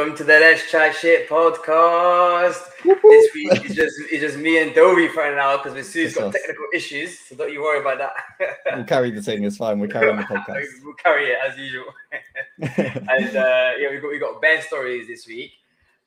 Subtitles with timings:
[0.00, 2.58] welcome to the Let's Chat Shit podcast.
[2.82, 6.64] this week it's just it's just me and Dovey for now because Masu's got technical
[6.72, 8.56] issues, so don't you worry about that.
[8.76, 9.44] we'll carry the thing.
[9.44, 9.78] It's fine.
[9.78, 10.64] We'll carry on the podcast.
[10.82, 11.84] we'll carry it as usual.
[12.62, 15.52] and uh, yeah, we got we got band stories this week.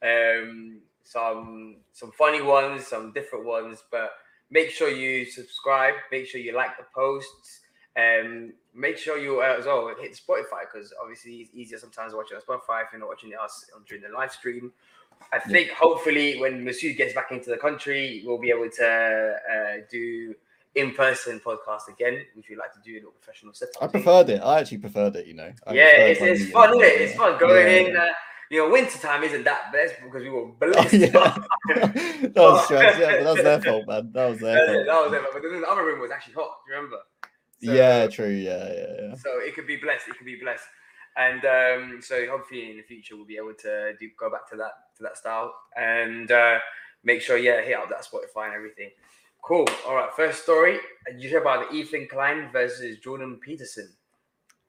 [0.02, 4.13] Um, some some funny ones, some different ones, but
[4.49, 5.94] make sure you subscribe.
[6.12, 7.60] Make sure you like the posts.
[7.96, 12.18] Um, make sure you uh, as well hit Spotify because obviously it's easier sometimes to
[12.18, 14.72] watch it on Spotify if you're not watching us during the live stream.
[15.32, 15.76] I think yeah.
[15.76, 20.36] hopefully when Masood gets back into the country, we'll be able to uh, do
[20.76, 23.82] in-person podcast again, which we like to do in a professional setup.
[23.82, 24.41] I preferred it.
[24.41, 25.27] I actually preferred it.
[25.27, 25.51] You know.
[25.68, 27.01] I yeah, it's, it's fun, isn't it?
[27.01, 27.90] It's fun going yeah.
[27.90, 27.98] in.
[27.98, 28.07] Uh,
[28.49, 30.94] you know, winter time isn't that best because we were blessed.
[30.94, 31.88] Oh, yeah.
[31.88, 32.99] that was stress.
[32.99, 34.12] Yeah, but that was their fault, man.
[34.13, 34.85] That was their fault.
[34.85, 35.34] That was their fault.
[35.34, 36.57] But then the other room was actually hot.
[36.66, 36.98] Do you remember?
[37.64, 38.30] So, yeah, true.
[38.30, 39.16] Yeah, yeah, yeah.
[39.16, 40.08] So it could be blessed.
[40.10, 40.66] It could be blessed.
[41.16, 44.58] And um, so hopefully in the future we'll be able to do go back to
[44.58, 46.58] that to that style and uh,
[47.04, 48.90] make sure yeah hit up that Spotify and everything.
[49.44, 49.68] Cool.
[49.86, 50.10] All right.
[50.16, 50.80] First story.
[51.18, 53.90] You hear about the Ethan Klein versus Jordan Peterson?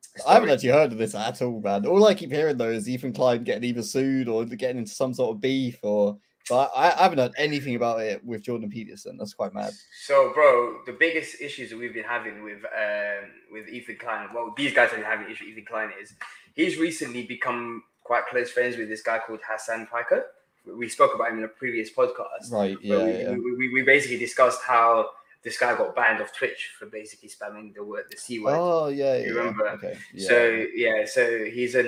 [0.00, 0.28] Story.
[0.28, 1.86] I haven't actually heard of this at all, man.
[1.86, 5.14] All I keep hearing though is Ethan Klein getting either sued or getting into some
[5.14, 9.16] sort of beef or but I, I, haven't heard anything about it with Jordan Peterson.
[9.16, 9.72] That's quite mad.
[10.04, 14.52] So, bro, the biggest issues that we've been having with um, with Ethan Klein, well,
[14.56, 15.48] these guys have been having issues.
[15.48, 16.14] Ethan Klein is
[16.54, 20.26] he's recently become quite close friends with this guy called Hassan Piker.
[20.66, 22.50] We spoke about him in a previous podcast.
[22.50, 22.76] Right.
[22.80, 23.04] Yeah.
[23.04, 23.30] We, yeah.
[23.30, 25.10] We, we, we basically discussed how
[25.44, 28.56] this guy got banned off Twitch for basically spamming the word the C word.
[28.56, 29.38] Oh yeah, you yeah.
[29.38, 29.68] remember?
[29.68, 29.96] Okay.
[30.14, 30.28] Yeah.
[30.28, 31.82] So yeah, so he's a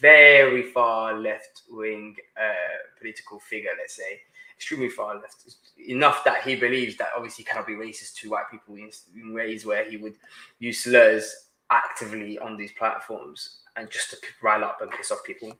[0.00, 4.20] very far left wing uh, political figure, let's say,
[4.54, 5.44] extremely far left.
[5.88, 9.32] Enough that he believes that obviously he cannot be racist to white people in, in
[9.32, 10.14] ways where he would
[10.58, 15.56] use slurs actively on these platforms and just to rile up and piss off people.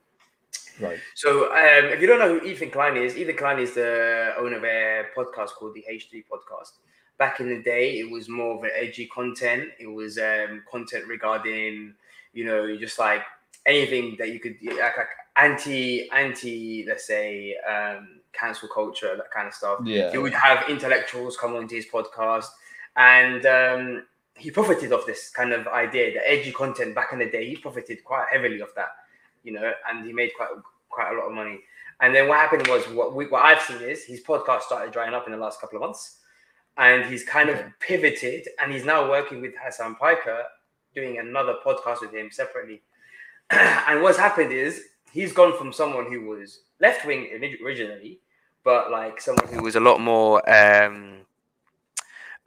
[0.79, 0.99] Right.
[1.15, 4.57] So, um, if you don't know who Ethan Klein is, Ethan Klein is the owner
[4.57, 6.71] of a podcast called the H3 Podcast
[7.17, 9.69] back in the day, it was more of an edgy content.
[9.79, 11.93] It was um, content regarding,
[12.33, 13.21] you know, just like
[13.65, 19.47] anything that you could like, like anti anti, let's say, um, cancel culture, that kind
[19.47, 19.79] of stuff.
[19.83, 20.11] Yeah.
[20.11, 22.47] He would have intellectuals come onto his podcast,
[22.95, 24.03] and um,
[24.35, 27.47] he profited off this kind of idea, the edgy content back in the day.
[27.47, 28.89] He profited quite heavily off that,
[29.43, 30.49] you know, and he made quite
[30.89, 31.61] quite a lot of money.
[32.01, 35.13] And then what happened was what we, what I've seen is his podcast started drying
[35.13, 36.17] up in the last couple of months
[36.77, 40.43] and he's kind of pivoted and he's now working with Hassan Piker
[40.93, 42.81] doing another podcast with him separately.
[43.49, 44.81] and what's happened is
[45.11, 47.29] he's gone from someone who was left wing
[47.63, 48.19] originally,
[48.63, 51.17] but like someone who was a lot more um,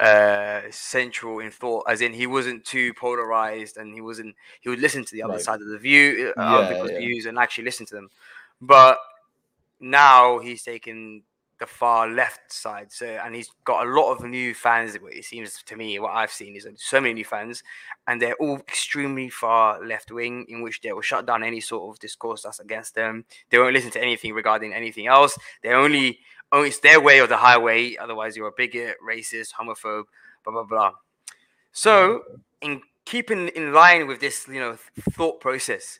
[0.00, 4.80] uh, central in thought, as in he wasn't too polarized and he wasn't, he would
[4.80, 6.98] listen to the other side of the view, uh, yeah, other people's yeah.
[6.98, 8.10] views and actually listen to them.
[8.60, 8.98] But
[9.80, 11.22] now he's taken
[11.58, 12.92] the far left side.
[12.92, 14.94] So, and he's got a lot of new fans.
[14.94, 17.62] It seems to me, what I've seen is uh, so many new fans,
[18.06, 21.90] and they're all extremely far left wing, in which they will shut down any sort
[21.90, 23.24] of discourse that's against them.
[23.50, 25.38] They won't listen to anything regarding anything else.
[25.62, 26.20] They only,
[26.52, 27.96] only it's their way or the highway.
[27.96, 30.04] Otherwise, you're a bigot, racist, homophobe,
[30.44, 30.92] blah blah blah.
[31.72, 32.72] So, mm-hmm.
[32.72, 34.76] in keeping in line with this, you know,
[35.12, 35.98] thought process.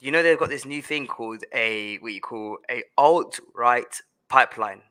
[0.00, 4.02] You know they've got this new thing called a what you call a alt right
[4.28, 4.82] pipeline.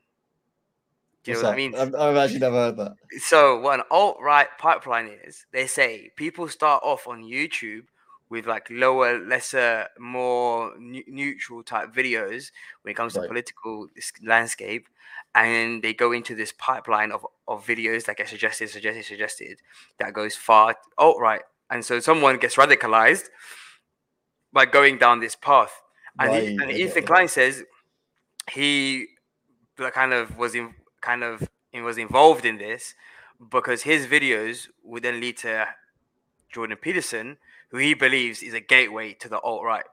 [1.24, 1.54] Do you What's know what that?
[1.54, 1.76] I mean?
[1.76, 2.96] I've, I've, actually never heard that.
[3.20, 7.86] So, what an alt right pipeline is, they say people start off on YouTube
[8.30, 12.52] with like lower, lesser, more neutral type videos
[12.82, 13.22] when it comes right.
[13.22, 13.88] to political
[14.24, 14.88] landscape,
[15.36, 19.60] and they go into this pipeline of, of videos that get suggested, suggested, suggested
[20.00, 23.30] that goes far alt right, and so someone gets radicalized
[24.52, 25.82] by going down this path.
[26.20, 26.44] And, right.
[26.44, 27.64] he, and Ethan Klein says
[28.52, 29.08] he
[29.94, 32.96] kind of was in kind of was involved in this
[33.50, 35.68] because his videos would then lead to
[36.52, 37.38] Jordan Peterson,
[37.70, 39.86] who he believes is a gateway to the alt right.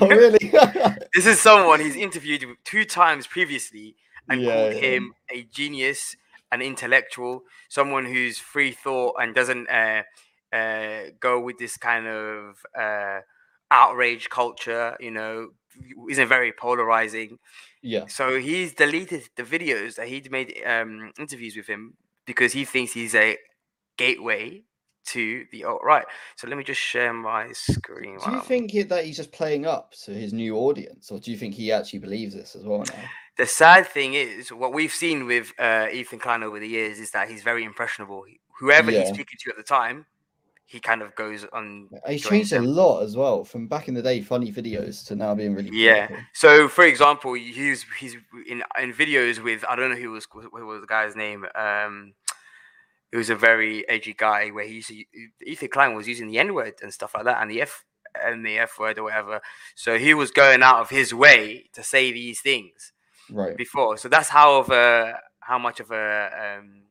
[0.00, 0.38] Oh, really?
[1.14, 3.96] this is someone he's interviewed two times previously
[4.28, 4.80] and yeah, called yeah.
[4.80, 6.16] him a genius,
[6.50, 10.02] an intellectual, someone who's free thought and doesn't uh,
[10.52, 13.20] uh, go with this kind of uh,
[13.70, 15.50] outrage culture, you know,
[16.10, 17.38] isn't very polarizing.
[17.82, 18.06] Yeah.
[18.06, 21.94] So he's deleted the videos that he'd made um, interviews with him
[22.26, 23.36] because he thinks he's a
[23.96, 24.62] gateway
[25.04, 26.04] to the alt right.
[26.36, 28.18] So let me just share my screen.
[28.24, 31.36] Do you think that he's just playing up to his new audience, or do you
[31.36, 33.04] think he actually believes this as well now?
[33.38, 37.10] The sad thing is, what we've seen with uh, Ethan Klein over the years is
[37.12, 38.24] that he's very impressionable.
[38.60, 39.00] Whoever yeah.
[39.00, 40.06] he's speaking to at the time,
[40.72, 41.90] he kind of goes on.
[42.08, 42.64] He's changed them.
[42.64, 45.68] a lot as well from back in the day, funny videos to now being really.
[45.70, 46.08] Yeah.
[46.32, 48.16] So, for example, he's he's
[48.48, 51.44] in in videos with I don't know who was who was the guy's name.
[51.54, 52.14] Um,
[53.12, 55.04] it was a very edgy guy where he used to,
[55.44, 57.84] Ethan Klein was using the N word and stuff like that, and the F
[58.14, 59.42] and the F word or whatever.
[59.74, 62.94] So he was going out of his way to say these things
[63.30, 63.98] right before.
[63.98, 66.84] So that's how of a how much of a um,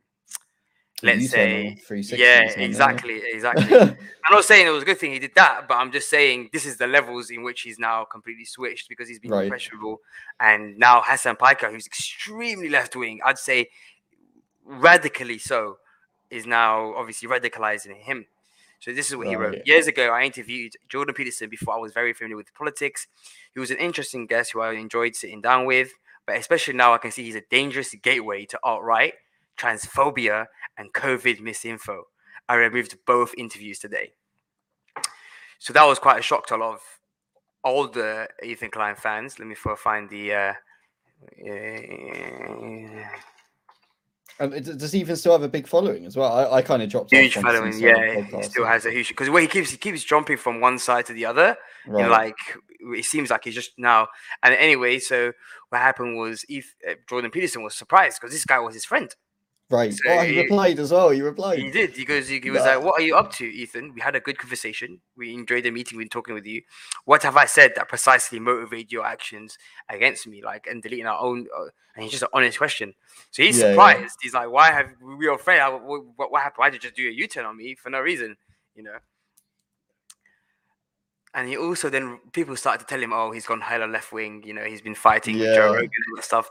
[1.02, 1.76] let's say
[2.12, 3.76] yeah exactly exactly.
[3.76, 3.96] I'm
[4.30, 6.64] not saying it was a good thing he did that but i'm just saying this
[6.64, 9.48] is the levels in which he's now completely switched because he's been right.
[9.48, 10.00] questionable
[10.38, 13.68] and now hassan piker who's extremely left-wing i'd say
[14.64, 15.78] radically so
[16.32, 18.26] is now obviously radicalizing him.
[18.80, 19.30] So this is what right.
[19.30, 19.66] he wrote.
[19.66, 23.06] Years ago i interviewed jordan peterson before i was very familiar with politics.
[23.54, 25.92] He was an interesting guest who i enjoyed sitting down with
[26.26, 29.14] but especially now i can see he's a dangerous gateway to alt-right
[29.58, 30.46] transphobia,
[30.76, 32.02] and COVID misinfo.
[32.48, 34.12] I removed both interviews today.
[35.58, 36.80] So that was quite a shock to a lot of
[37.64, 39.38] older Ethan Klein fans.
[39.38, 40.32] Let me find the.
[40.34, 40.54] Uh,
[41.48, 43.04] uh,
[44.40, 46.32] um, does Ethan still have a big following as well?
[46.32, 47.78] I, I kind of dropped huge following.
[47.78, 51.06] Yeah, he still has a huge because he keeps he keeps jumping from one side
[51.06, 51.56] to the other.
[51.86, 52.08] Right.
[52.08, 52.34] Like
[52.80, 54.08] it seems like he's just now.
[54.42, 55.32] And anyway, so
[55.68, 59.14] what happened was, if uh, Jordan Peterson was surprised because this guy was his friend.
[59.72, 59.94] Right.
[59.94, 61.08] So oh, he, he, replied as well.
[61.08, 61.58] He replied.
[61.58, 61.96] He did.
[61.96, 62.28] He goes.
[62.28, 63.94] He, he was like, "What are you up to, Ethan?
[63.94, 65.00] We had a good conversation.
[65.16, 65.96] We enjoyed the meeting.
[65.96, 66.60] We've been talking with you.
[67.06, 69.56] What have I said that precisely motivated your actions
[69.88, 70.42] against me?
[70.42, 72.92] Like and deleting our own." Uh, and he's just an honest question.
[73.30, 74.00] So he's yeah, surprised.
[74.00, 74.08] Yeah.
[74.20, 75.60] He's like, "Why have we were afraid?
[75.62, 76.58] What, what, what happened?
[76.58, 78.36] Why did you just do a U turn on me for no reason?
[78.74, 78.98] You know."
[81.34, 84.42] And he also then people started to tell him, "Oh, he's gone hella left wing.
[84.44, 85.46] You know, he's been fighting yeah.
[85.46, 86.50] with Joe Rogan and stuff."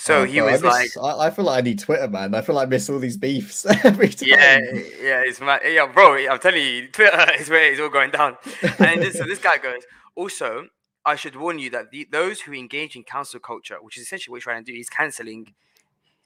[0.00, 2.34] So oh, he was I miss, like, I, I, feel like I need Twitter, man.
[2.34, 4.28] I feel like I miss all these beefs every time.
[4.30, 6.16] Yeah, yeah, it's my yeah, bro.
[6.26, 8.38] I'm telling you, Twitter is where it's all going down.
[8.78, 9.82] And this, so this guy goes.
[10.14, 10.68] Also,
[11.04, 14.32] I should warn you that the, those who engage in cancel culture, which is essentially
[14.32, 15.52] what he's trying to do, he's canceling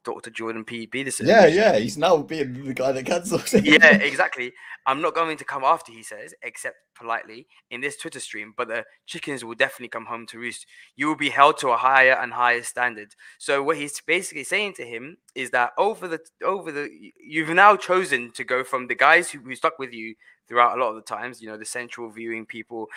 [0.04, 0.30] Dr.
[0.30, 0.86] Jordan P.
[0.86, 1.26] Peterson.
[1.26, 4.52] Yeah, yeah, he's now being the guy that cancels yeah, exactly.
[4.86, 8.68] I'm not going to come after, he says, except politely in this Twitter stream, but
[8.68, 10.66] the chickens will definitely come home to roost.
[10.96, 13.14] You will be held to a higher and higher standard.
[13.38, 17.76] So what he's basically saying to him is that over the over the you've now
[17.76, 20.14] chosen to go from the guys who, who stuck with you
[20.48, 22.88] throughout a lot of the times, you know, the central viewing people,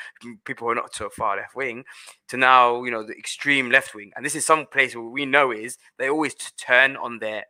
[0.45, 1.83] people who are not so far left wing,
[2.27, 4.11] to now, you know, the extreme left wing.
[4.15, 7.45] And this is some place where we know is they always turn on their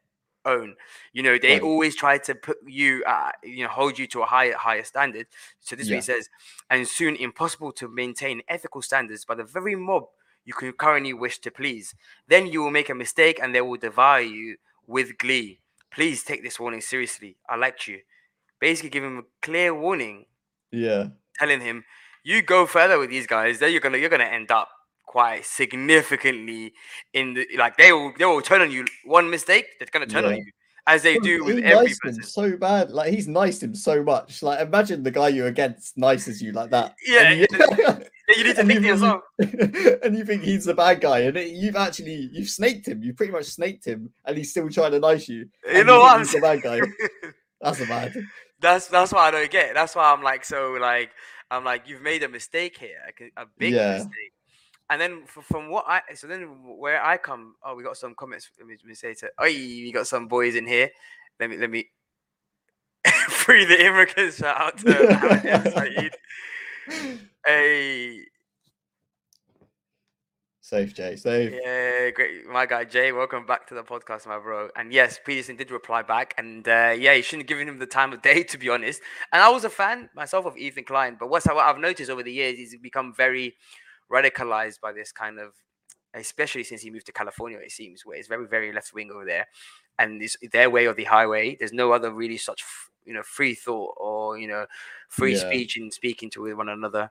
[0.46, 0.76] own.
[1.14, 4.26] You know, they always try to put you, uh, you know, hold you to a
[4.26, 5.28] higher, higher standard.
[5.60, 6.00] So this yeah.
[6.00, 6.30] says,
[6.70, 10.06] and soon impossible to maintain ethical standards by the very mob
[10.46, 11.94] you can currently wish to please.
[12.30, 14.56] Then you will make a mistake and they will devour you
[14.88, 15.60] with glee.
[15.92, 17.36] Please take this warning seriously.
[17.50, 18.00] I liked you
[18.60, 20.26] basically give him a clear warning.
[20.72, 21.08] Yeah.
[21.40, 21.84] Telling him,
[22.24, 24.70] you go further with these guys, then you're gonna you're gonna end up
[25.06, 26.74] quite significantly
[27.14, 30.26] in the like they will they will turn on you one mistake, they're gonna turn
[30.26, 30.30] yeah.
[30.32, 30.52] on you.
[30.86, 32.24] As they do with every person.
[32.24, 34.42] so bad, like he's nice him so much.
[34.42, 36.96] Like imagine the guy you're against nices you like that.
[37.06, 37.58] Yeah, you, you
[38.46, 39.22] need to think to yourself.
[39.40, 43.04] and you think he's the bad guy, and it, you've actually you've snaked him.
[43.04, 45.50] You pretty much snaked him, and he's still trying to nice you.
[45.70, 46.20] You know what?
[46.20, 46.80] He's the bad guy.
[47.62, 48.14] That's a bad.
[48.60, 49.74] That's that's why I don't get.
[49.74, 51.12] That's why I'm like so like
[51.52, 52.98] I'm like you've made a mistake here,
[53.38, 53.94] a big yeah.
[53.94, 54.34] mistake.
[54.90, 58.50] And then from what I so then where I come, oh, we got some comments.
[58.58, 60.90] Let me, let me say to oh, we got some boys in here.
[61.40, 61.90] Let me let me
[63.30, 64.38] free the immigrants.
[64.38, 66.12] Shout out to
[67.46, 68.26] Hey,
[70.68, 71.16] Safe, Jay.
[71.16, 71.54] Safe.
[71.64, 72.46] Yeah, great.
[72.46, 74.68] My guy, Jay, welcome back to the podcast, my bro.
[74.76, 76.34] And yes, Peterson did reply back.
[76.38, 79.02] And uh, yeah, you shouldn't have given him the time of day, to be honest.
[79.32, 81.16] And I was a fan myself of Ethan Klein.
[81.18, 83.56] But what's what I've noticed over the years, he's become very
[84.12, 85.54] radicalized by this kind of,
[86.14, 89.24] especially since he moved to California, it seems, where it's very, very left wing over
[89.24, 89.48] there.
[89.98, 91.56] And this their way or the highway.
[91.56, 92.66] There's no other really such,
[93.06, 94.66] you know, free thought or, you know,
[95.08, 95.48] free yeah.
[95.48, 97.10] speech in speaking to one another.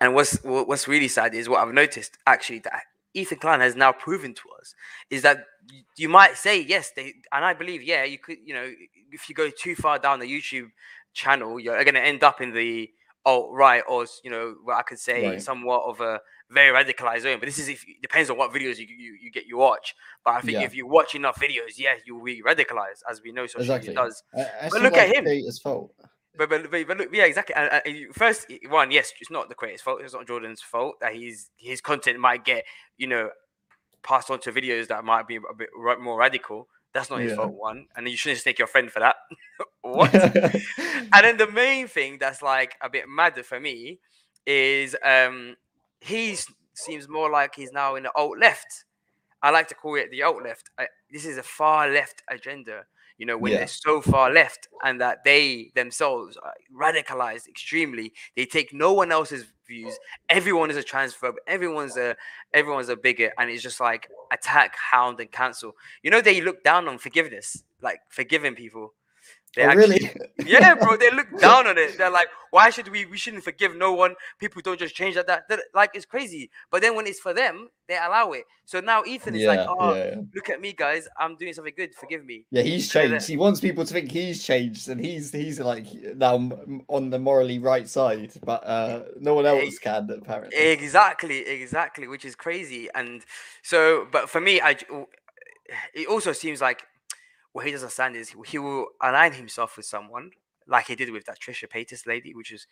[0.00, 2.82] And what's what's really sad is what I've noticed actually that
[3.14, 4.74] Ethan Klein has now proven to us
[5.08, 5.44] is that
[5.96, 8.70] you might say yes, they and I believe yeah, you could you know
[9.12, 10.70] if you go too far down the YouTube
[11.12, 12.90] channel, you're going to end up in the
[13.26, 15.42] alt right or you know what I could say right.
[15.42, 16.20] somewhat of a
[16.50, 17.38] very radicalized zone.
[17.38, 19.94] But this is if depends on what videos you you, you get you watch.
[20.24, 20.64] But I think yeah.
[20.64, 23.90] if you watch enough videos, yeah, you'll be radicalized as we know social exactly.
[23.90, 24.22] media does.
[24.36, 25.24] I, I but look at him.
[25.24, 25.92] His fault.
[26.36, 27.54] But, but, but, but look, yeah, exactly.
[27.54, 27.80] Uh,
[28.12, 30.00] first one, yes, it's not the creator's fault.
[30.02, 32.64] It's not Jordan's fault that he's his content might get
[32.96, 33.30] you know
[34.02, 35.68] passed on to videos that might be a bit
[36.00, 36.68] more radical.
[36.92, 37.36] That's not his yeah.
[37.36, 37.52] fault.
[37.52, 39.16] One, and you shouldn't snake your friend for that.
[39.82, 40.14] what?
[40.14, 43.98] and then the main thing that's like a bit madder for me
[44.46, 45.56] is um
[46.00, 46.36] he
[46.74, 48.84] seems more like he's now in the alt left.
[49.42, 50.70] I like to call it the alt left.
[50.78, 52.84] I, this is a far left agenda.
[53.18, 53.58] You know, when Yeah.
[53.58, 59.12] they're so far left and that they themselves are radicalized extremely, they take no one
[59.12, 59.98] else's views.
[60.28, 61.34] Everyone is a transphobe.
[61.46, 62.16] Everyone's a
[62.52, 65.76] everyone's a bigot, and it's just like attack, hound, and cancel.
[66.02, 68.94] You know, they look down on forgiveness, like forgiving people.
[69.56, 70.50] They Oh, actually- really?
[70.50, 70.96] yeah, bro.
[70.96, 71.96] They look down on it.
[71.98, 73.04] They're like, why should we?
[73.06, 74.14] We shouldn't forgive no one.
[74.38, 75.48] People don't just change like that.
[75.48, 76.50] That- Like it's crazy.
[76.70, 78.44] But then when it's for them, they allow it.
[78.64, 80.20] So now Ethan is yeah, like, oh, yeah, yeah.
[80.34, 81.06] look at me, guys.
[81.18, 81.94] I'm doing something good.
[81.94, 82.46] Forgive me.
[82.50, 83.28] Yeah, he's changed.
[83.28, 86.36] He wants people to think he's changed, and he's he's like now
[86.88, 90.56] on the morally right side, but uh, no one else can apparently.
[90.58, 92.88] Exactly, exactly, which is crazy.
[92.94, 93.22] And
[93.62, 94.76] so, but for me, I
[95.94, 96.84] it also seems like
[97.54, 100.30] what he doesn't understand is he will align himself with someone
[100.68, 102.66] like he did with that Trisha Paytas lady, which is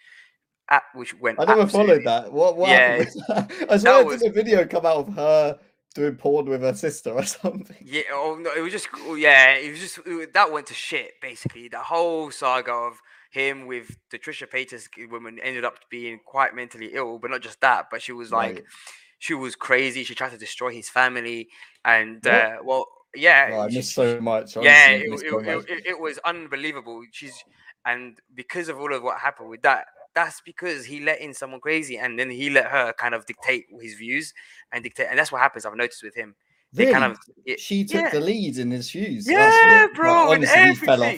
[0.71, 1.41] at which went.
[1.41, 2.33] I never absolutely- followed that.
[2.33, 2.99] What what Yeah,
[3.29, 3.67] that?
[3.71, 5.59] I swear was- did a video come out of her
[5.95, 7.77] doing porn with her sister or something.
[7.81, 11.13] Yeah, oh no, it was just yeah, it was just it that went to shit
[11.23, 11.69] basically.
[11.69, 16.91] The whole saga of him with the Trisha Paytas woman ended up being quite mentally
[16.93, 18.65] ill, but not just that, but she was like Right.
[19.19, 20.05] she was crazy.
[20.05, 21.49] She tried to destroy his family,
[21.85, 22.35] and What?
[22.35, 24.57] uh, well, yeah, Oh, I she- missed so much.
[24.57, 25.69] yeah, it, it, so it, much.
[25.69, 27.03] it, it was unbelievable.
[27.11, 27.35] She's
[27.85, 31.61] and because of all of what happened with that, that's because he let in someone
[31.61, 34.33] crazy, and then he let her kind of dictate his views
[34.73, 35.67] and dictate, and that's what happens.
[35.67, 36.35] I've noticed with him.
[36.75, 36.93] They Really?
[36.99, 37.19] kind of
[37.59, 38.11] she took yeah.
[38.11, 39.29] the lead in his views.
[39.29, 41.17] Yeah, bro, like, honestly, he fell off.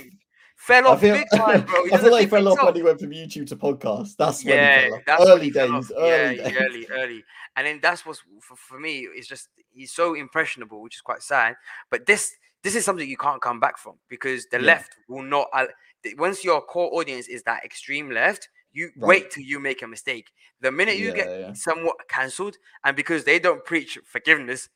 [0.57, 1.85] Fell off feel, big time, bro.
[1.85, 4.17] He I feel like he fell off when he went from YouTube to podcast.
[4.17, 5.05] That's when yeah, he fell off.
[5.07, 6.57] that's Early days, early yeah, days.
[6.59, 7.25] early, early.
[7.57, 9.07] And then that's what's for, for me.
[9.15, 11.57] It's just he's so impressionable, which is quite sad.
[11.91, 14.67] But this this is something you can't come back from because the Yeah.
[14.67, 15.49] left will not.
[16.17, 19.09] Once your core audience is that extreme left, you Right.
[19.09, 20.31] wait till you make a mistake.
[20.61, 21.53] The minute you Yeah, get yeah.
[21.53, 24.69] somewhat cancelled, and because they don't preach forgiveness,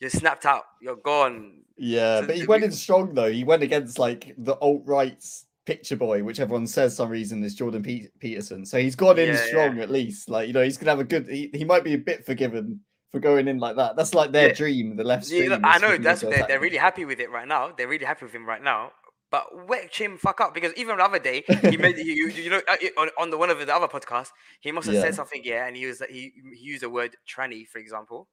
[0.00, 0.64] you're snapped out.
[0.80, 1.62] You're gone.
[1.76, 3.30] Yeah, but he went we- in strong though.
[3.30, 7.54] He went against like the alt right's picture boy, which everyone says some reason is
[7.54, 8.64] Jordan Pe- Peterson.
[8.64, 9.46] So he's gone in Yeah, yeah.
[9.46, 10.28] strong at least.
[10.30, 11.28] Like you know, he's gonna have a good.
[11.28, 12.80] He, he might be a bit forgiven
[13.12, 13.96] for going in like that.
[13.96, 14.54] That's like their Yeah.
[14.54, 14.96] dream.
[14.96, 15.28] The left.
[15.28, 17.72] Yeah, I know that's they're, they're really happy with it right now.
[17.76, 18.92] They're really happy with him right now.
[19.28, 22.60] But wet him fuck up because even the other day he made you, you know
[22.68, 25.00] uh, on, on the one of the other podcasts he must have Yeah.
[25.02, 28.28] said something yeah and he was he, he used the word tranny for example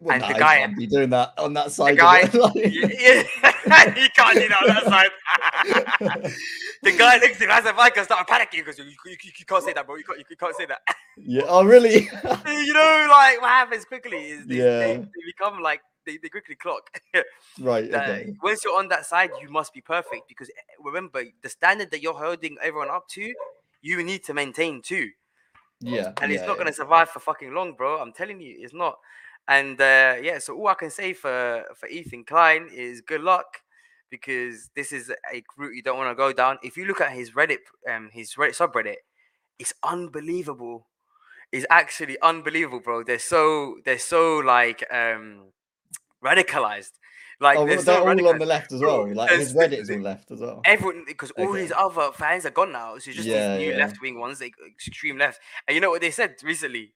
[0.00, 1.92] Well, and nah, the guy- can't be doing that on that side.
[1.92, 2.20] of guy-
[2.54, 2.86] yeah,
[3.66, 3.94] yeah.
[3.94, 6.32] he can't do that on that side
[6.82, 9.32] the guy next to him has a mic and started panicking because you, you, you,
[9.38, 10.80] you can't say that bro you can't, you can't say that
[11.18, 11.42] yeah.
[11.46, 12.08] Oh, really?
[12.46, 14.96] you know like what happens quickly is they, they, Yeah.
[14.98, 17.00] they become like they, they quickly clock
[17.60, 17.92] right.
[17.92, 18.34] Okay.
[18.42, 22.00] once you're on that side, you must be perfect because eh, remember the standard that
[22.00, 23.32] you're holding everyone up to,
[23.82, 25.10] you need to maintain too.
[25.80, 26.12] Yeah.
[26.22, 26.58] And it's not yeah.
[26.58, 28.00] gonna survive for fucking long, bro.
[28.00, 28.98] I'm telling you, it's not.
[29.48, 33.46] And uh, yeah, so all I can say for for Ethan Klein is good luck
[34.10, 36.58] because this is a route you don't want to go down.
[36.62, 37.58] If you look at his Reddit,
[37.90, 38.96] um, his Reddit subreddit,
[39.58, 40.86] it's unbelievable.
[41.52, 43.04] It's actually unbelievable, bro.
[43.04, 45.52] They're so they're so like um
[46.24, 46.92] radicalized.
[47.38, 49.12] Like Oh, they're all on the left as well.
[49.12, 50.62] Like his Reddit is all left as well.
[50.64, 52.92] everyone because all his other fans are gone now.
[52.98, 53.84] So it's just Yeah, these new yeah.
[53.84, 55.40] left wing ones, like extreme left.
[55.68, 56.94] And you know what they said recently?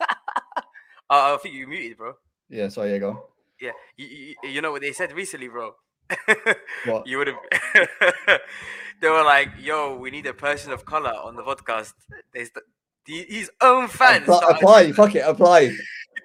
[1.10, 2.14] uh, I think you muted, bro.
[2.48, 2.68] Yeah.
[2.68, 2.92] Sorry.
[2.92, 2.98] Yeah.
[2.98, 3.10] Go.
[3.10, 3.18] on.
[3.60, 5.72] Yeah, you, you, you know what they said recently, bro.
[6.86, 7.06] What?
[7.06, 7.36] you would have.
[9.00, 11.92] they were like, "Yo, we need a person of color on the podcast."
[12.32, 12.64] They st-
[13.04, 14.28] the- his own fans.
[14.28, 14.92] Apply, apply.
[14.92, 15.24] Fuck it.
[15.26, 15.76] Apply.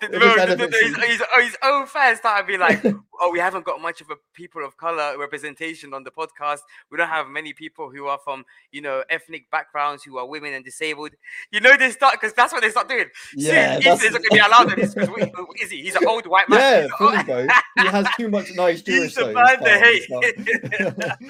[0.02, 2.84] The- If it bro, the- the- benefits his, his, his own fans started being like,
[3.20, 6.60] "Oh, we haven't got much of a people of color representation on the podcast.
[6.92, 10.54] We don't have many people who are from, you know, ethnic backgrounds who are women
[10.54, 11.12] and disabled.
[11.52, 13.06] You know, they start because that's what they start doing.
[13.36, 13.76] Yeah.
[13.76, 15.82] Soon, that's- going to be allowed this who is he?
[15.84, 16.60] He's an old white man.
[16.60, 17.48] Yeah, He's an fully, old- bro.
[17.80, 19.04] He has too much nice Jewish.
[19.04, 20.08] He's the man to hate.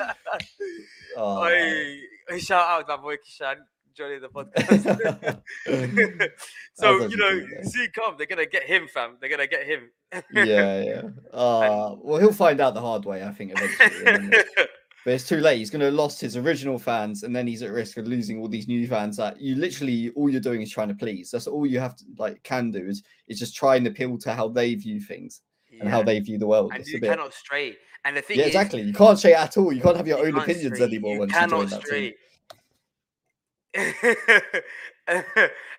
[1.17, 1.99] oh, Oi,
[2.31, 3.55] oi, shout out my boy Kishan
[3.95, 5.41] joining the podcast.
[6.73, 9.17] so you know, see, come, they're gonna get him, fam.
[9.19, 9.89] They're gonna get him.
[10.33, 11.01] yeah, yeah.
[11.33, 14.29] Uh, well, he'll find out the hard way, I think, eventually.
[15.05, 15.57] but it's too late.
[15.57, 18.67] He's have lost his original fans, and then he's at risk of losing all these
[18.67, 19.17] new fans.
[19.17, 21.31] That you literally all you're doing is trying to please.
[21.31, 24.33] That's all you have to like can do is is just try and appeal to
[24.33, 25.41] how they view things
[25.79, 26.71] and how they view the world.
[26.73, 27.75] and It's you cannot stray.
[28.05, 28.81] And the thing yeah, is, exactly.
[28.81, 29.71] You can't say at all.
[29.71, 30.87] You can't have your you own opinions stray.
[30.87, 32.15] anymore You once you cannot that stray.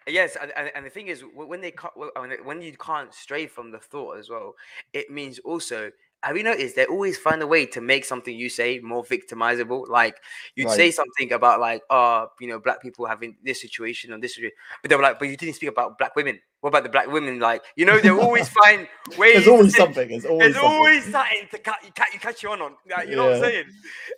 [0.06, 3.14] yes, and, and, the thing is, when they ca- wh- when they- when you can't
[3.14, 4.54] stray from the thought as well,
[4.92, 5.92] it means also
[6.24, 9.86] have you noticed they always find a way to make something you say more victimizable?
[9.88, 10.16] Like
[10.56, 10.76] you'd Right.
[10.76, 14.56] say something about like, oh, you know, black people having this situation or this, situation,
[14.82, 16.40] but they were like, but you didn't speak about black women.
[16.60, 17.38] What about the black women?
[17.40, 18.88] Like, you know, they always find
[19.18, 19.34] ways.
[19.34, 20.08] There's always say- something.
[20.08, 20.70] There's always There's something.
[20.72, 22.74] always something to cut you, cut you catch you on on.
[22.90, 23.64] Like, you know what I'm saying?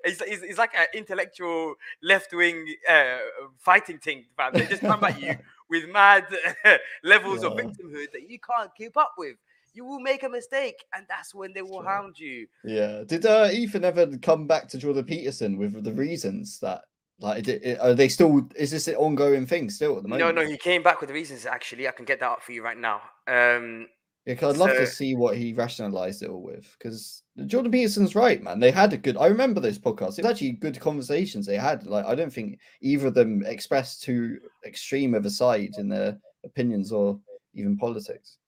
[0.04, 3.16] It's, it's, it's like an intellectual left wing uh,
[3.58, 4.52] fighting thing, fam.
[4.54, 5.36] They just come at you
[5.68, 6.24] with mad
[7.02, 9.36] levels of victimhood that you can't keep up with.
[9.76, 11.84] You will make a mistake, and that's when they will Sure.
[11.84, 12.46] hound you.
[12.64, 13.02] Yeah.
[13.06, 16.80] Did uh, Ethan ever come back to Jordan Peterson with the reasons that
[17.20, 17.46] like
[17.80, 20.34] are they still is this an ongoing thing still at the moment?
[20.34, 21.44] no, no, he came back with the reasons.
[21.44, 23.02] Actually, I can get that up for you right now.
[23.26, 23.86] Um,
[24.24, 26.66] Yeah, 'cause I'd love to see what he rationalized it all with.
[26.78, 28.58] Because Jordan Peterson's right, man.
[28.60, 29.16] They had a good.
[29.18, 30.18] I remember this podcast.
[30.18, 31.86] It was actually good conversations they had.
[31.86, 36.18] Like I don't think either of them expressed too extreme of a side in their
[36.44, 37.20] opinions or
[37.54, 38.38] even politics.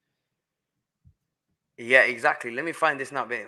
[1.79, 2.51] Yeah, exactly.
[2.51, 3.47] Let me find this now, babe.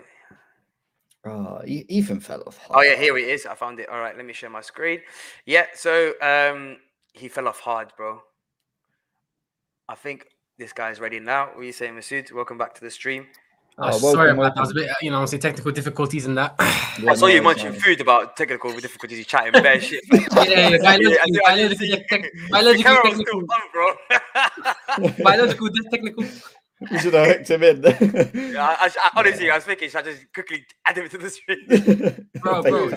[1.25, 2.59] Ah, E- Ethan fell off.
[2.71, 3.45] Oh yeah, here he is.
[3.45, 3.89] I found it.
[3.89, 5.01] All right, let me share my screen.
[5.45, 6.77] Yeah, so um,
[7.13, 8.21] he fell off hard, bro.
[9.87, 10.25] I think
[10.57, 11.47] this guy's ready now.
[11.47, 12.31] What are you saying, Masood?
[12.31, 13.27] Welcome back to the stream.
[13.77, 14.59] Oh, Uh, sorry welcome, about that.
[14.59, 16.55] I was a bit, you know, obviously technical difficulties and that.
[16.99, 17.79] Yeah, I saw no, you it's munching fine.
[17.81, 19.17] food about technical difficulties.
[19.19, 20.03] You chatting bare shit.
[20.05, 20.19] fam.
[20.49, 23.41] yeah, yeah, I biologically, did- I did biologically, see- tech- the biologically, camera was technical,
[23.41, 25.23] still bro.
[25.23, 26.23] biological, this technical.
[26.89, 27.81] You should have hooked him in.
[27.83, 31.17] Yeah, I, I, I- honestly, I was thinking, should I just quickly add him to
[31.17, 32.27] the stream?
[32.41, 32.89] Bro, bro.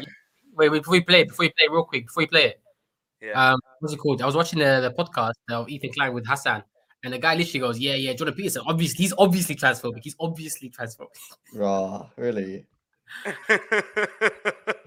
[0.56, 2.60] Wait, wait, before we play, it, before we play, real quick, before we play it,
[3.20, 3.50] Yeah.
[3.52, 4.22] um, what's it called?
[4.22, 6.62] I was watching the, the podcast of Ethan Klein with Hassan,
[7.02, 8.62] and the guy literally goes, "Yeah, yeah, Jordan Peterson.
[8.66, 10.00] Obviously, he's obviously transphobic.
[10.02, 11.08] He's obviously transphobic."
[11.54, 12.64] Rah, really?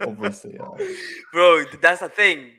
[0.01, 0.55] Obviously.
[0.55, 0.87] yeah.
[1.33, 2.51] bro, that's the thing.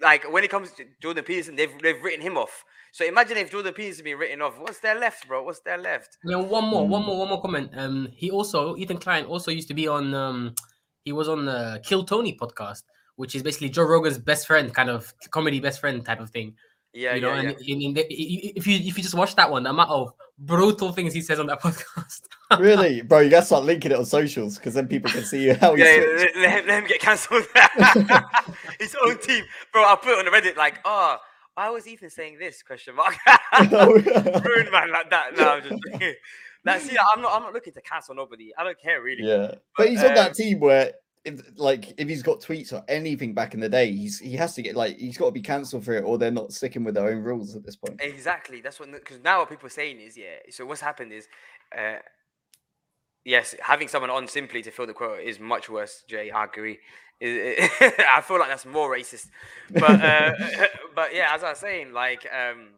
[0.00, 2.64] Like when it comes to Jordan Peterson, they've they've written him off.
[2.94, 4.58] So imagine if Jordan Peterson been written off.
[4.58, 5.42] What's there left, bro?
[5.42, 6.18] What's there left?
[6.22, 7.06] And then one more, one Mm.
[7.06, 7.70] more, one more comment.
[7.74, 10.54] Um, he also Ethan Klein also used to be on um,
[11.04, 12.82] he was on the Kill Tony podcast,
[13.16, 16.54] which is basically Joe Rogan's best friend, kind of comedy best friend type of thing.
[16.92, 17.48] Yeah, you know, yeah, yeah.
[17.48, 19.70] and in, in the, i- i- if you if you just watch that one, the
[19.70, 22.20] amount of brutal things he says on that podcast.
[22.60, 25.74] Really, bro, you gotta start linking it on socials because then people can see how
[25.74, 25.82] he's.
[25.86, 27.46] Yeah, yeah, let, let him, let him get cancelled.
[28.78, 29.82] His own team, bro.
[29.84, 31.16] I put it on the Reddit like, oh,
[31.54, 32.62] why was Ethan saying this?
[32.62, 33.16] Question mark.
[33.70, 35.36] Ruined man like that.
[35.36, 35.74] No, I'm just
[36.64, 37.32] like, see, I'm not.
[37.34, 38.52] I'm not looking to cancel nobody.
[38.56, 39.24] I don't care really.
[39.24, 40.92] yeah, but he's on that um, team where,
[41.24, 44.54] if like, if he's got tweets or anything back in the day, he's he has
[44.54, 46.94] to get like he's got to be cancelled for it, or they're not sticking with
[46.94, 48.00] their own rules at this point.
[48.00, 48.60] Exactly.
[48.60, 50.36] That's what because now what people are saying is yeah.
[50.50, 51.26] So what's happened is,
[51.76, 51.96] uh,
[53.24, 56.04] yes, having someone on simply to fill the quota is much worse.
[56.08, 56.78] Jay, I agree.
[57.24, 59.28] It- it- I feel like that's more racist.
[59.70, 60.32] But uh,
[60.94, 62.68] but yeah, as I was saying, like um,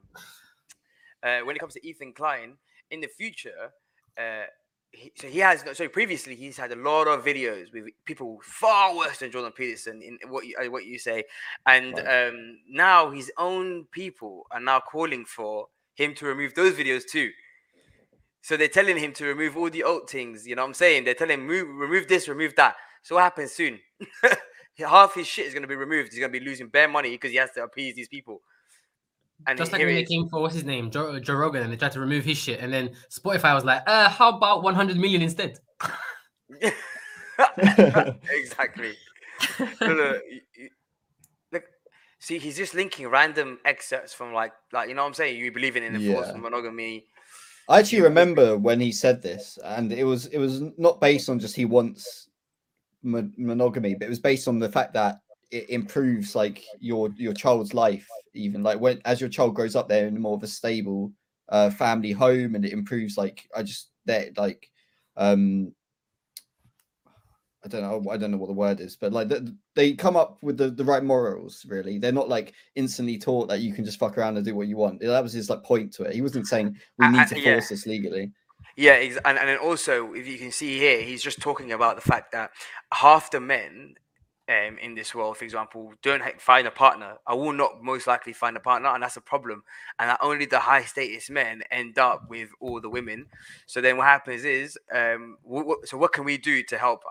[1.23, 2.55] uh, when it comes to Ethan Klein
[2.91, 3.73] in the future,
[4.19, 4.45] uh,
[4.93, 8.95] he, so he has so previously he's had a lot of videos with people far
[8.95, 11.25] worse than Jordan Peterson in what you uh, what you say,
[11.67, 12.29] and Right.
[12.29, 17.31] um, now his own people are now calling for him to remove those videos too.
[18.43, 20.47] So they're telling him to remove all the old things.
[20.47, 21.05] You know what I'm saying?
[21.05, 22.77] They're telling him move, remove this, remove that.
[23.05, 23.79] So what happens soon?
[24.79, 26.11] Half his shit is going to be removed.
[26.11, 28.41] He's going to be losing bare money because he has to appease these people.
[29.47, 30.09] And Just like when it they is.
[30.09, 32.61] came for what's his name, Joe, Joe Rogan, and they tried to remove his shit,
[32.61, 35.59] and then Spotify was like, "Uh, how about 100 million instead?"
[38.31, 38.95] exactly.
[39.59, 40.69] Look, look, y- y-
[41.53, 41.65] look,
[42.21, 45.39] see, he's just linking random excerpts from like, like you know what I'm saying.
[45.39, 46.41] You believe in enforced Yeah.
[46.41, 47.05] monogamy.
[47.69, 51.39] I actually remember when he said this, and it was it was not based on
[51.39, 52.34] just he wants mon-
[53.05, 57.75] monogamy, but it was based on the fact that it improves like your your child's
[57.75, 61.13] life, even like when as your child grows up, they're in more of a stable
[61.49, 64.69] uh, family home, and it improves like I just that like
[65.17, 65.73] um
[67.65, 69.43] I don't know I don't know what the word is, but like th-
[69.75, 71.65] they come up with the, the right morals.
[71.69, 74.69] Really, they're not like instantly taught that you can just fuck around and do what
[74.69, 75.01] you want.
[75.01, 76.15] That was his like point to it.
[76.15, 77.55] He wasn't saying we need to yeah.
[77.55, 78.33] force this legally.
[78.77, 81.97] Yeah, ex- and, and then also, if you can see here, he's just talking about
[81.97, 82.51] the fact that
[82.93, 83.95] half the men
[84.49, 87.17] um, in this world, for example, don't find a partner.
[87.27, 89.63] I will not most likely find a partner, and that's a problem.
[89.99, 93.27] And that only the high status men end up with all the women.
[93.67, 95.39] So then what happens is, um,
[95.85, 97.03] so what can we do to help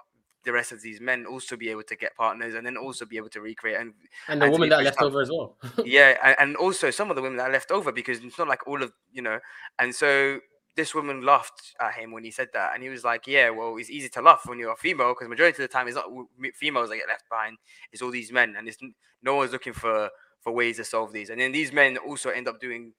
[0.44, 3.18] the rest of these men also be able to get partners and then also be
[3.18, 3.94] able to recreate and
[4.28, 5.06] And the And be that pushed left up.
[5.06, 5.56] over as well.
[5.86, 8.48] yeah, and, and also some of the women that are left over because it's not
[8.48, 9.40] like all of you know.
[9.80, 10.40] And so
[10.76, 13.78] this woman laughed at him when he said that, and he was like, "Yeah, well,
[13.78, 16.10] it's easy to laugh when you're a female because majority of the time it's not
[16.56, 17.58] females that get left behind;
[17.92, 18.78] it's all these men, and it's
[19.22, 20.10] no one's looking for
[20.42, 21.30] for ways to solve these.
[21.30, 22.94] And then these men also end up doing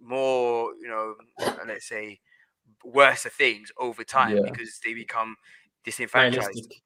[0.00, 2.20] more, you know, uh, let's say."
[2.84, 4.42] worse things over time Yeah.
[4.44, 5.36] because they become
[5.84, 6.48] disenfranchised.
[6.48, 6.82] Realistic.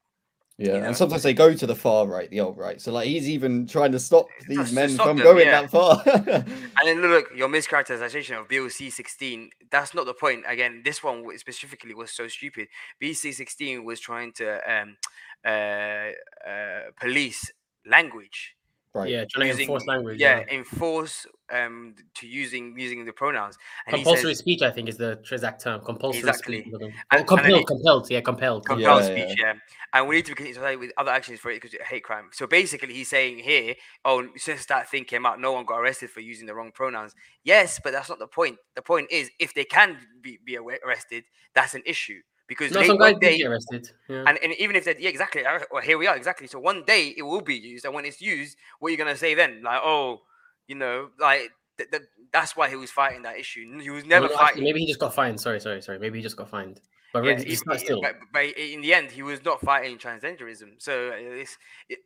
[0.56, 0.84] Yeah, know?
[0.84, 2.80] and sometimes they go to the far right, the alt right.
[2.80, 5.62] So like he's even trying to stop these Just men stop from them, going yeah.
[5.62, 6.00] that far.
[6.06, 10.44] And then look, your mischaracterization of BOC 16, that's not the point.
[10.46, 12.68] Again, this one specifically was so stupid.
[13.02, 14.96] BC 16 was trying to um,
[15.44, 16.10] uh,
[16.48, 17.50] uh, police
[17.86, 18.54] language.
[18.92, 19.10] right.
[19.10, 20.20] Yeah, trying to enforce language.
[20.20, 20.54] Yeah, Yeah.
[20.54, 23.56] enforce um, to using using the pronouns.
[23.86, 25.80] And Compulsory says, speech, I think, is the exact term.
[25.84, 26.60] Compulsory Exactly.
[26.62, 26.74] speech.
[26.74, 28.10] or And- and compelled, compelled.
[28.10, 28.66] Yeah, compelled.
[28.66, 29.54] Com- compelled Yeah, speech, yeah.
[29.92, 32.30] And we need to continue to with other actions for it because it's hate crime.
[32.32, 36.10] So basically, he's saying here, oh, since that thing came out, no one got arrested
[36.10, 37.14] for using the wrong pronouns.
[37.44, 38.56] Yes, but that's not the point.
[38.74, 42.86] The point is, if they can be, be arrested, that's an issue because no, late
[42.88, 43.90] some one day, arrested.
[44.08, 44.24] Yeah.
[44.26, 45.44] and, and even if they, yeah, exactly.
[45.44, 46.46] uh, Well, here we are, exactly.
[46.46, 49.16] So one day it will be used, and when it's used, what are you gonna
[49.16, 49.62] say then?
[49.62, 50.22] Like, oh,
[50.68, 53.78] you know, like th- th- that's why he was fighting that issue.
[53.80, 54.64] He was Well, never actually, fighting.
[54.64, 55.40] maybe he just got fined.
[55.40, 55.98] Sorry, sorry, sorry.
[55.98, 56.80] Maybe he just got fined.
[57.12, 58.00] But Yeah, he- not he- still.
[58.02, 60.82] but, but in the end, he was not fighting transgenderism.
[60.82, 61.56] So uh, it's,
[61.88, 62.00] it,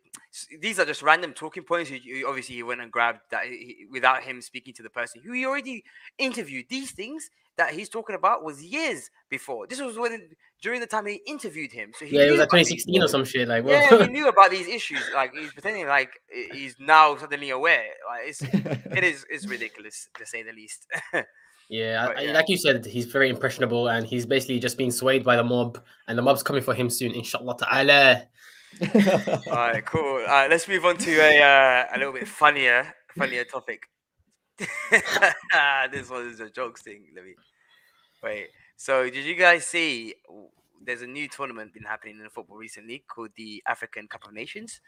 [0.61, 1.91] these are just random talking points.
[2.27, 3.45] Obviously, he went and grabbed that
[3.91, 5.83] without him speaking to the person who he already
[6.19, 6.67] interviewed.
[6.69, 9.67] These things that he's talking about was years before.
[9.67, 10.31] This was when
[10.63, 11.93] during the time he interviewed him.
[11.97, 13.47] So he Yeah, it was like about these- 2016 or some shit.
[13.49, 15.03] Like, Yeah, he knew about these issues.
[15.15, 16.11] Like he's pretending like
[16.53, 17.85] he's now suddenly aware.
[18.09, 20.87] Like it's it is it's ridiculous to say the least.
[21.69, 22.33] yeah, But yeah.
[22.33, 25.79] like you said, he's very impressionable, and he's basically just being swayed by the mob,
[26.09, 28.23] and the mob's coming for him soon, inshallah ta'ala.
[28.83, 30.03] All right, cool.
[30.03, 33.83] All right, let's move on to a uh, a little bit funnier, funnier topic.
[34.59, 37.07] this one is a joke thing.
[37.15, 37.35] Let me
[38.23, 38.49] wait.
[38.77, 40.15] So, did you guys see?
[40.81, 44.81] There's a new tournament been happening in football recently called the African Cup of Nations.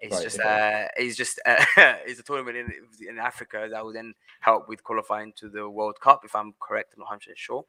[0.00, 1.64] It's Right, just, uh, it's just, uh,
[2.06, 5.98] it's a tournament in in Africa that will then help with qualifying to the World
[6.00, 6.22] Cup.
[6.24, 7.64] If I'm correct, I'm not 100 sure.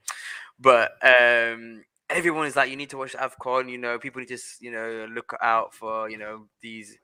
[0.60, 3.70] But um, everyone is like, you need to watch AFCON.
[3.70, 6.98] You know, people need to, you know, look out for, you know, these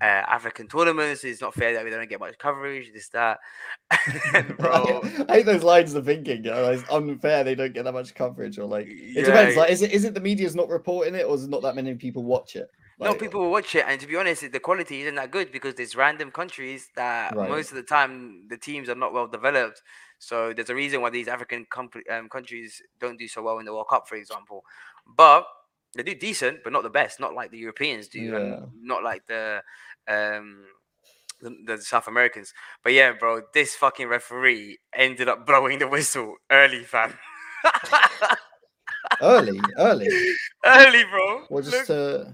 [0.00, 1.24] uh, African tournaments.
[1.24, 2.92] It's not fair that we don't get much coverage.
[2.92, 3.38] This that,
[4.34, 5.02] and bro.
[5.28, 6.44] I hate those lines of thinking.
[6.44, 9.24] You know, it's unfair they don't get that much coverage, or like it Yeah.
[9.24, 9.56] depends.
[9.56, 11.74] Like, is it is it the media's not reporting it, or is it not that
[11.74, 12.68] many people watch it?
[13.00, 15.74] No, people will watch it, and to be honest, the quality isn't that good because
[15.76, 17.48] there's random countries that Right.
[17.48, 19.82] most of the time the teams are not well developed.
[20.18, 23.64] So there's a reason why these African com- um, countries don't do so well in
[23.66, 24.64] the World Cup, for example.
[25.16, 25.46] But
[25.94, 27.20] they do decent, but not the best.
[27.20, 28.36] Not like the Europeans do, Yeah.
[28.36, 29.62] and not like the
[30.08, 30.64] um
[31.40, 32.52] the, the South Americans.
[32.82, 37.14] But yeah, bro, this fucking referee ended up blowing the whistle early, fam.
[39.22, 40.08] early, early.
[40.66, 41.44] early, bro.
[41.50, 42.24] Well, Look- uh...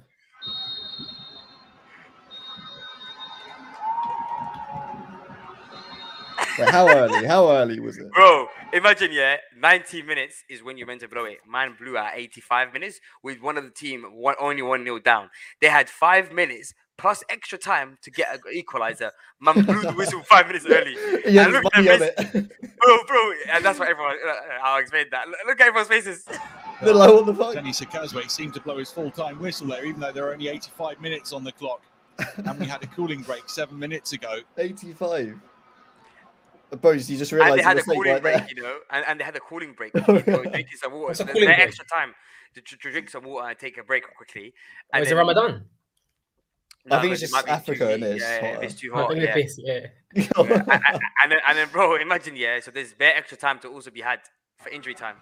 [6.59, 7.27] Wait, how early?
[7.27, 8.11] How early was it?
[8.13, 11.39] Bro, imagine, yeah, 90 minutes is when you're meant to blow it.
[11.49, 15.31] Man blew at 85 minutes with one of the team one, only one nil down.
[15.61, 19.11] They had five minutes plus extra time to get an equalizer.
[19.41, 20.97] Man blew the whistle five minutes early.
[21.27, 22.17] Yeah, look at money on it.
[22.85, 25.27] Bro, bro, and that's what everyone, uh, I'll explain that.
[25.27, 26.25] Look- Look at everyone's faces.
[26.83, 27.55] They're like, what the fuck?
[27.55, 31.01] Janny Sikazwe seemed to blow his full-time whistle there, even though there are only 85
[31.01, 31.81] minutes on the clock,
[32.45, 34.41] and we had a cooling break seven minutes ago.
[34.59, 35.41] 85.
[36.75, 38.49] Suppose you just And they had a mistake cooling right break, there.
[38.57, 39.93] you know, and, and they had a cooling break.
[39.97, 41.15] Oh, People were drinking some water.
[41.15, 41.69] So a there's cooling bare break?
[41.69, 42.15] extra time
[42.55, 44.53] to, to, to drink some water and take a break quickly.
[44.93, 45.65] Oh, or is it Ramadan?
[46.87, 48.01] No, I think it's just might be too Africa, heat.
[48.01, 48.15] innit?
[48.17, 49.13] It's Yeah, if it's too Oh, hot.
[49.13, 49.35] in the Yeah.
[49.35, 49.87] face, yeah.
[50.15, 50.71] Yeah, and, and-
[51.23, 52.59] and then, and then, bro, imagine, yeah.
[52.61, 54.19] So there's bare extra time to also be had
[54.59, 55.17] for injury time.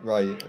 [0.00, 0.42] right.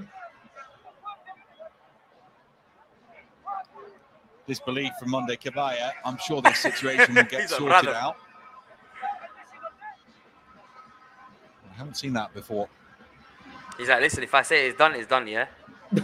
[4.47, 5.91] Disbelief from Mondher Kebaier.
[6.03, 7.93] I'm sure this situation will get sorted brother.
[7.93, 8.15] out.
[11.79, 12.69] Haven't seen that before.
[13.77, 15.47] He's like, listen, if I say it's done, it's done, yeah.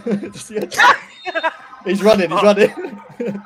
[1.84, 3.00] He's running, he's running.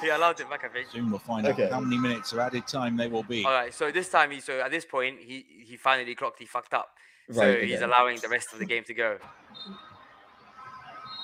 [0.00, 0.88] He allowed it back, I think.
[0.90, 1.64] Soon we'll find Okay.
[1.66, 3.44] out how many minutes of added time they will be.
[3.44, 3.74] All right.
[3.74, 6.96] So this time, he so at this point, he he finally clocked he fucked up.
[7.30, 7.84] So Right, he's okay.
[7.84, 9.18] allowing the rest of the game to go.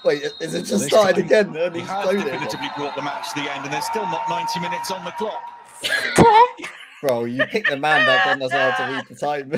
[0.05, 1.57] Wait, is it just this started time again?
[1.57, 4.29] And He has blown definitively brought the match to the end, and there's still not
[4.29, 5.43] 90 minutes on the clock.
[7.03, 9.51] Bro, you picked the man that doesn't know how to read the time.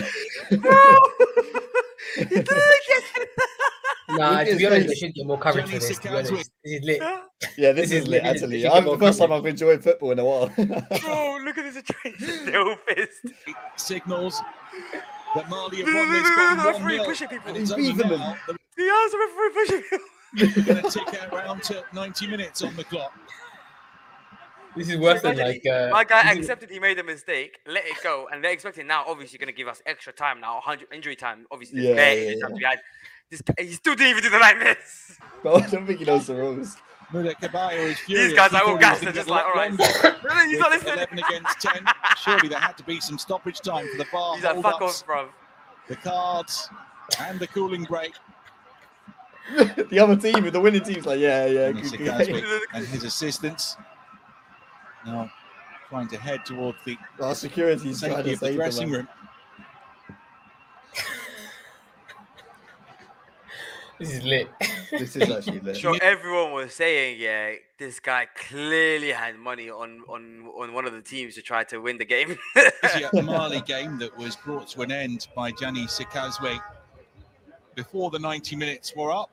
[2.19, 3.27] he did it again.
[4.11, 4.99] Nah, Look to be honest, they face.
[4.99, 5.99] should get more coverage for this.
[5.99, 7.01] To be honest, this is lit.
[7.59, 8.67] yeah, this, This is is lit, lit, actually.
[8.67, 9.33] I'm the more first time.
[9.33, 10.49] I've enjoyed football in a while.
[10.49, 10.67] Bro,
[11.05, 12.47] oh, look at this situation.
[12.47, 13.35] Little fist.
[13.77, 14.41] Signals
[15.35, 17.53] that Marley have No, won no, this no, by no, no, 1 referee pushing people.
[17.55, 18.19] He's it's only beefing them.
[18.21, 20.01] now that The ass of referee pushing him.
[20.57, 23.13] we're going to tick out round to 90 minutes on the clock.
[24.79, 25.67] This is worse than like.
[25.67, 29.05] Uh, My guy accepted he made a mistake, let it go, and they're expecting now,
[29.07, 31.47] obviously, going to give us extra time now, 100 injury time.
[31.51, 32.59] Obviously, Yeah, bare yeah, injury time yeah.
[32.61, 32.81] to had.
[33.31, 35.19] This guy, he still didn't even do the like this.
[35.43, 36.77] Bro, I don't think he knows the rules.
[37.13, 38.29] Muda Caballo is furious.
[38.29, 39.03] These guys He are all thought gassed.
[39.03, 39.71] They're just like, all right.
[39.71, 40.05] all lot right.
[40.05, 40.29] longer.
[40.29, 40.95] No, no, he's not listening.
[40.95, 41.85] 11 against 10.
[42.23, 45.05] Surely there had to be some stoppage time for the VAR He's like, fuck off,
[45.07, 45.29] bro.
[45.89, 46.71] the cards,
[47.21, 48.13] and the cooling break.
[49.91, 51.73] the other team, the winning team's like, yeah, yeah.
[51.73, 52.61] Dennis good game.
[52.75, 53.77] And his assistants
[55.07, 55.31] now
[55.89, 59.09] trying to head towards the Our security's trying safety to of the dressing room.
[63.99, 64.49] This is lit.
[64.93, 65.77] This is actually lit.
[65.77, 70.93] So everyone was saying, yeah, this guy clearly had money on on on one of
[70.93, 72.39] the teams to try to win the game.
[72.55, 76.61] Tunisia Mali game that was brought to an end by Janny Sikazwe
[77.75, 79.31] before the 90 minutes were up.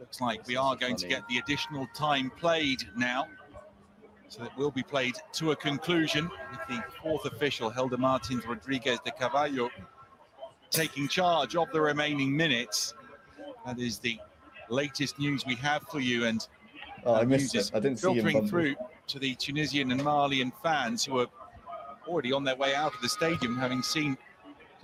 [0.00, 3.28] Looks like we are going to get the additional time played now.
[4.30, 9.00] So it will be played to a conclusion with the fourth official, Helder Martins Rodrigues
[9.04, 9.68] de Carvalho,
[10.70, 12.94] taking charge of the remaining minutes.
[13.66, 14.18] That is the
[14.68, 16.26] latest news we have for you.
[16.26, 16.46] And
[17.04, 17.58] Oh, I that missed news it.
[17.58, 18.48] is I didn't see filtering bumble.
[18.48, 18.76] through
[19.08, 21.26] to the Tunisian and Malian fans who are
[22.06, 24.16] already on their way out of the stadium, having seen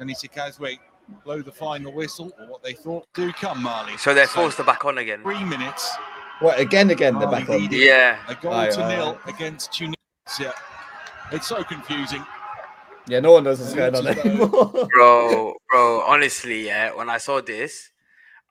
[0.00, 0.78] Janny Sikazwe
[1.24, 3.96] blow the final whistle, or what they thought do come, Mali.
[3.96, 5.22] so they're forced to back on again.
[5.22, 5.94] Three minutes,
[6.40, 6.90] What again?
[6.90, 7.68] Again, they're Mali back on.
[7.72, 8.18] Yeah.
[8.29, 10.53] a goal Aye, to aye, nil against Tunisia.
[11.33, 12.25] It's so confusing.
[13.09, 14.88] Yeah, no one knows what's going on Looks as though- anymore.
[14.94, 16.01] bro, bro.
[16.07, 16.92] Honestly, yeah.
[16.94, 17.90] When I saw this,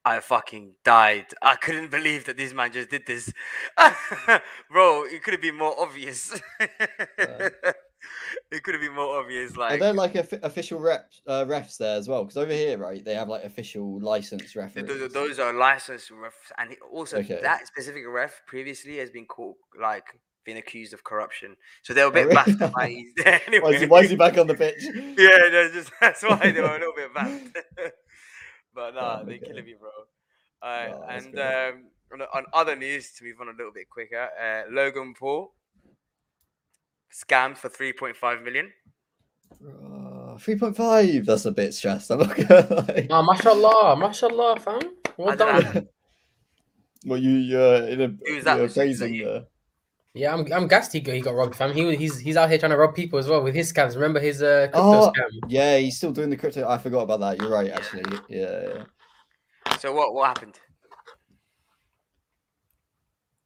[0.04, 1.26] I fucking died.
[1.42, 3.32] I couldn't believe that this man just did this,
[4.72, 5.04] bro.
[5.06, 6.40] It could have been more obvious.
[8.52, 9.56] it could have been more obvious.
[9.56, 12.24] Like, Are there like official reps, uh, refs there as well?
[12.24, 14.88] Because over here, right, they have like official licensed referees.
[14.88, 17.40] th- those are licensed refs, and also Okay.
[17.42, 20.06] that specific ref previously has been caught like
[20.46, 21.56] been accused of corruption.
[21.84, 22.36] So they were a Oh, bit really?
[22.36, 23.64] baffed by he's there anyway.
[23.64, 24.78] why, is he, why is he back on the pitch?
[25.18, 27.58] yeah, no, just that's why they were a little bit baffed.
[28.76, 29.48] but nah, Oh, they okay.
[29.48, 29.90] killing me, bro.
[30.64, 31.84] Alright, Oh, and um,
[32.14, 35.54] on, on other news, to move on a little bit quicker, uh, Logan Paul
[37.16, 38.72] scammed for 3.5 million.
[39.66, 41.26] Uh, 3.5.
[41.26, 42.12] That's a bit stressed.
[42.12, 43.08] I'm not gonna lie.
[43.10, 44.82] Oh, mashallah, mashallah, fam.
[45.18, 45.88] Well I don't done.
[47.08, 48.58] Well, you, you're in a, Who's that?
[48.58, 49.26] you're Who's that praising you?
[49.26, 49.48] the.
[50.16, 50.92] Yeah, I'm I'm gassed.
[50.92, 51.72] He got, he got robbed, fam.
[51.72, 53.94] He he's he's out here trying to rob people as well with his scams.
[53.94, 55.30] Remember his uh, crypto Oh, scam?
[55.48, 56.68] yeah, he's still doing the crypto.
[56.68, 57.38] I forgot about that.
[57.40, 58.06] You're right, actually.
[58.28, 58.62] Yeah,
[59.68, 59.78] yeah.
[59.78, 60.58] So what what happened?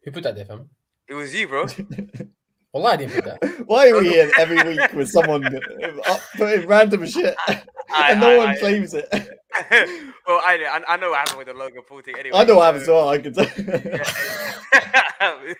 [0.06, 0.70] Who put that there, fam?
[1.10, 1.66] It was you, bro.
[2.74, 3.64] Well, I didn't put that.
[3.68, 5.44] Why are we here every week with someone
[6.06, 9.08] up putting random shit I- and no I- one I- claims it?
[9.12, 12.16] well, I, know- I I know what happened with the Logan Paul thing.
[12.20, 13.10] Anyway, I know what happens as so- well.
[13.10, 13.46] I can tell.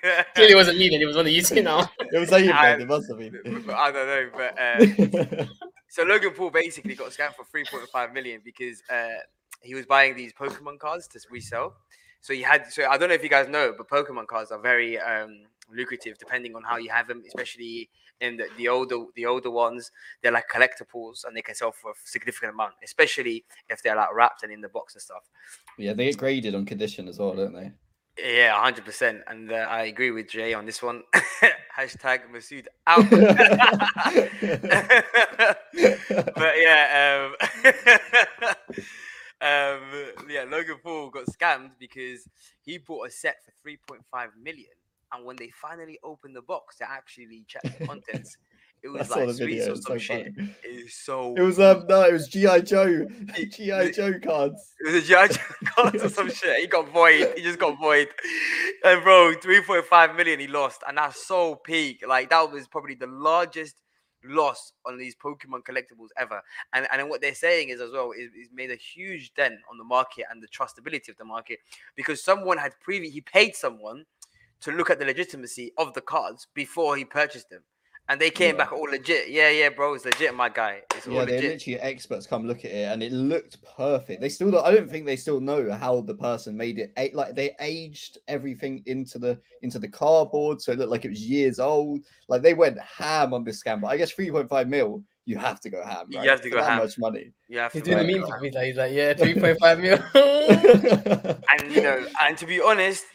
[0.04, 0.24] Yeah.
[0.36, 0.90] Clearly, it wasn't me.
[0.90, 1.90] Then it was one of you two now.
[2.00, 3.66] it was Aiden, I- then, it must have been.
[3.76, 5.46] I don't know, but uh,
[5.90, 9.08] so Logan Paul basically got scammed for 3.5 million because uh,
[9.62, 11.74] he was buying these Pokemon cards to resell.
[12.22, 12.72] So he had.
[12.72, 15.42] So I don't know if you guys know, but Pokemon cards are very um,
[15.74, 17.90] lucrative depending on how you have them, especially
[18.22, 19.92] in the, the older the older ones.
[20.22, 24.14] They're like collectibles and they can sell for a significant amount, especially if they're like
[24.14, 25.24] wrapped and in the box and stuff.
[25.78, 27.72] yeah, they get graded on condition as well, don't they?
[28.24, 31.04] Yeah, hundred percent, and uh, I agree with Jay on this one.
[31.78, 33.10] Hashtag Masood out.
[36.36, 37.36] but yeah, um,
[39.42, 39.82] um,
[40.30, 42.28] yeah, Logan Paul got scammed because
[42.62, 44.66] he bought a set for three point five million,
[45.14, 48.38] and when they finally opened the box to actually check the contents,
[48.84, 50.36] it was like sweets or some so shit.
[50.36, 50.50] funny.
[50.64, 51.36] It is so.
[51.36, 54.74] It was um no, it was GI Joe, GI Joe cards.
[54.80, 56.60] It was a judge cards or some shit.
[56.60, 57.34] He got void.
[57.36, 58.10] He just got void.
[58.84, 60.84] And bro, 3.5 million he lost.
[60.88, 62.04] And that's so peak.
[62.08, 63.76] Like that was probably the largest
[64.26, 66.42] loss on these Pokemon collectibles ever.
[66.74, 69.78] And and what they're saying is as well is, is made a huge dent on
[69.78, 71.60] the market and the trustability of the market
[71.96, 74.06] because someone had previously he paid someone
[74.62, 77.62] to look at the legitimacy of the cards before he purchased them.
[78.10, 78.64] And they came Yeah.
[78.64, 79.30] back all legit.
[79.30, 80.82] Yeah, yeah, bro, it's legit, my guy.
[80.96, 81.52] It's all Yeah, they legit.
[81.52, 84.20] literally experts come look at it, and it looked perfect.
[84.20, 86.92] They still, don't, I don't think they still know how the person made it.
[87.14, 91.22] Like they aged everything into the into the cardboard, so it looked like it was
[91.22, 92.00] years old.
[92.28, 93.80] Like they went ham on this scam.
[93.82, 96.08] But I guess three point five mil, you have to go ham.
[96.10, 96.80] You have to For go that ham.
[96.80, 97.32] much money.
[97.48, 98.30] You have He's to doing the it, meme bro.
[98.32, 98.44] fam.
[98.44, 100.00] He's like, he's like, yeah, three point five mil.
[100.54, 103.06] and you know, and to be honest,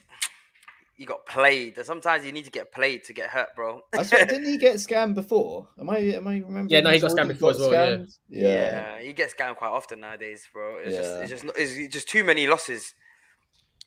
[0.97, 1.79] you got played.
[1.85, 3.81] Sometimes you need to get played to get hurt, bro.
[3.93, 5.69] I swear, didn't he get scammed before?
[5.81, 6.69] Am I am I remembering?
[6.69, 7.87] Yeah, no, he this got scammed before as well, yeah.
[7.97, 8.19] scammed?
[8.29, 8.49] Yeah.
[8.49, 10.79] yeah, he gets scammed quite often nowadays, bro.
[10.79, 11.19] It's just, Yeah.
[11.21, 12.95] it's just, not- it's just too many losses.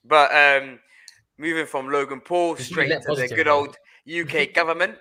[0.04, 0.80] But um,
[1.38, 3.56] moving from Logan Paul straight net to the good man.
[3.56, 3.78] old
[4.10, 4.96] UK government,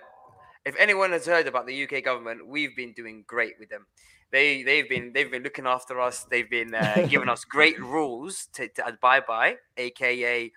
[0.65, 3.85] if anyone has heard about the UK government, we've been doing great with them.
[4.31, 6.25] They they've been they've been looking after us.
[6.29, 10.51] They've been uh, giving us great rules to, to abide by, aka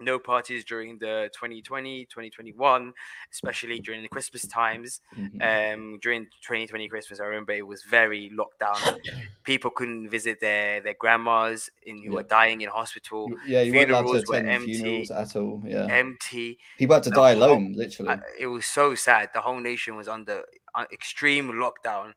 [0.00, 2.92] no parties during the 2020 2021
[3.32, 5.40] especially during the christmas times Mhm.
[5.74, 8.76] um during 2020 christmas i remember it was very locked down
[9.44, 12.10] people couldn't visit their their grandmas in who Yeah.
[12.16, 14.74] were dying in hospital yeah, you weren't allowed to funerals were attend empty.
[14.74, 15.62] funerals at all.
[15.64, 18.16] Yeah, empty people had to the die whole- alone, literally.
[18.38, 19.30] it was so sad.
[19.32, 20.42] The whole nation was under
[20.74, 22.14] uh, extreme lockdown,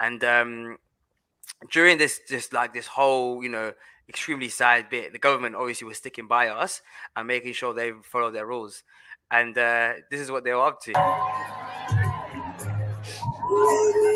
[0.00, 0.76] and um,
[1.70, 3.72] during this, just like this whole, you know,
[4.08, 6.82] extremely sad bit, the government obviously was sticking by us
[7.16, 8.82] and making sure they follow their rules.
[9.30, 10.92] And uh, this is what they were up to.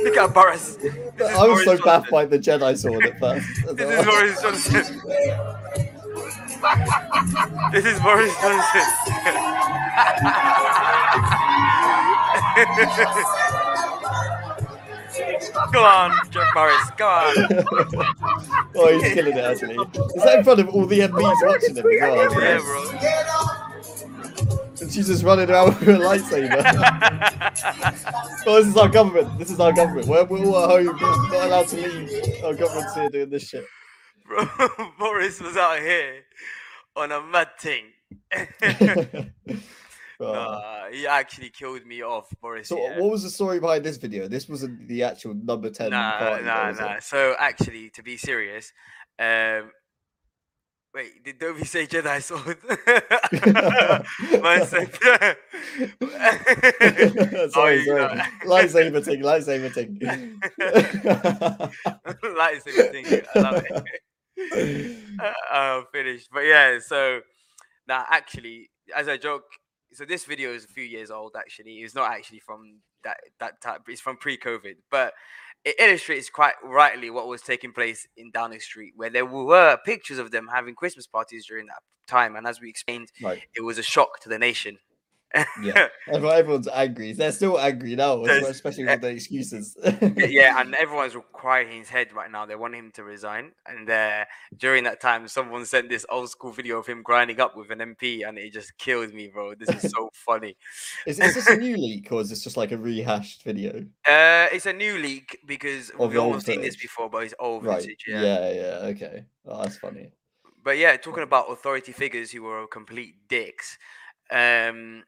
[0.04, 0.76] Look at Boris.
[0.76, 1.84] This I was Boris so Johnson.
[1.84, 3.46] baffed by the Jedi sword at first.
[3.76, 4.72] This is Boris Johnson.
[7.72, 8.82] this is Boris Johnson.
[15.72, 16.90] go on, Jeff Boris.
[16.96, 17.34] Go on.
[18.76, 19.74] oh, he's killing it, actually.
[19.74, 21.12] Is that in front of all the MPs
[21.46, 22.42] watching him as well?
[22.42, 22.90] Yeah, bro.
[24.80, 26.62] And she's just running around with a lightsaber.
[28.46, 29.38] oh, this is our government.
[29.38, 30.06] This is our government.
[30.06, 30.86] We're, we're all at home.
[30.86, 32.44] We're not allowed to leave.
[32.44, 33.64] Our government's here doing this shit.
[34.26, 34.48] Bro,
[34.98, 36.24] Boris was out here
[36.96, 37.84] on a mad thing.
[40.20, 42.68] Uh, he actually killed me off, Boris.
[42.68, 42.98] so, yeah.
[42.98, 44.28] what was the story behind this video?
[44.28, 46.82] This wasn't the actual number 10 Nah, party, nah, was it?
[46.82, 46.98] nah.
[47.00, 48.72] So actually, to be serious,
[49.18, 49.70] um,
[50.94, 52.58] wait, did Dobie say Jedi sword?
[54.42, 54.92] Man said,
[57.52, 57.86] sorry, sorry.
[57.86, 58.22] know.
[58.44, 60.00] Lightsaber thing, lightsaber thing.
[62.22, 63.22] lightsaber thing.
[63.34, 64.96] I love it.
[65.20, 66.28] uh, uh, finished.
[66.32, 67.20] But yeah, so
[67.88, 69.44] now actually, as a joke,
[69.92, 71.32] so this video is a few years old.
[71.36, 73.82] Actually, it's not actually from that that type.
[73.88, 75.14] It's from pre-COVID, but
[75.64, 80.18] it illustrates quite rightly what was taking place in Downing Street, where there were pictures
[80.18, 82.36] of them having Christmas parties during that time.
[82.36, 84.78] And as we explained, right, it was a shock to the nation.
[85.62, 85.86] Yeah.
[86.12, 87.12] Everyone's angry.
[87.12, 89.76] They're still angry now, There's- especially with the excuses.
[90.16, 92.46] yeah, and everyone's crying his head right now.
[92.46, 93.52] They want him to resign.
[93.66, 94.24] And uh,
[94.56, 97.78] during that time, someone sent this old school video of him grinding up with an
[97.78, 99.54] MP, and it just killed me, bro.
[99.54, 100.56] This is so funny.
[101.06, 103.78] Is, is this a new leak or is this just like a rehashed video?
[104.08, 107.34] Uh, it's a new leak because Of we've the almost seen this before, but it's
[107.38, 107.80] old Right.
[107.80, 108.04] vintage.
[108.08, 108.22] Yeah.
[108.22, 108.52] Yeah.
[108.52, 109.24] yeah, Okay.
[109.46, 110.10] Oh, that's funny.
[110.62, 113.78] But yeah, talking about authority figures who were complete dicks.
[114.30, 115.04] Um,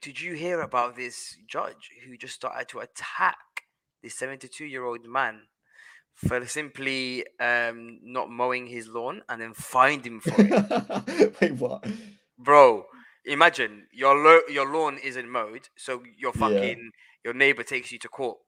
[0.00, 3.36] did you hear about this judge who just started to attack
[4.02, 5.40] this 72 year old man
[6.14, 11.34] for simply um, not mowing his lawn and then fined him for it?
[11.40, 11.84] Wait, what?
[12.38, 12.86] Bro,
[13.24, 16.40] imagine your lo- your lawn isn't mowed, so your Yeah.
[16.40, 16.90] fucking
[17.24, 18.38] your neighbor takes you to court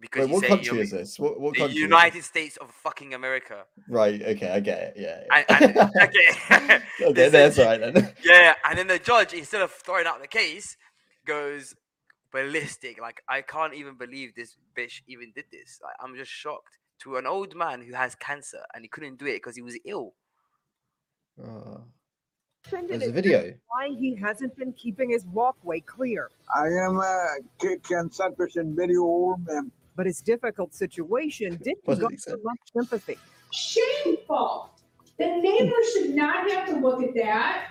[0.00, 1.18] because Wait, what country you're is this?
[1.18, 1.76] What, what the country?
[1.78, 3.64] United States of fucking America.
[3.88, 4.20] Right.
[4.20, 4.94] Okay, I get it.
[4.96, 5.22] Yeah.
[5.30, 5.44] yeah.
[5.48, 8.12] And, and okay, okay, that's right then.
[8.24, 10.76] yeah, and then the judge, instead of throwing out the case,
[11.26, 11.74] goes
[12.32, 13.00] ballistic.
[13.00, 15.80] Like I can't even believe this bitch even did this.
[15.82, 19.26] Like I'm just shocked to an old man who has cancer and he couldn't do
[19.26, 20.14] it because he was ill.
[21.42, 21.78] Uh,
[22.64, 23.52] Offended there's a video.
[23.68, 26.30] why he hasn't been keeping his walkway clear.
[26.54, 27.28] I am a
[27.60, 29.72] ca- cancer patient, very old man.
[29.96, 33.18] But his difficult situation didn't What did go he much sympathy.
[33.52, 34.70] shameful.
[35.18, 37.68] The neighbor should not have to look at that.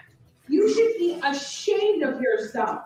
[0.47, 2.81] You should be ashamed of yourself.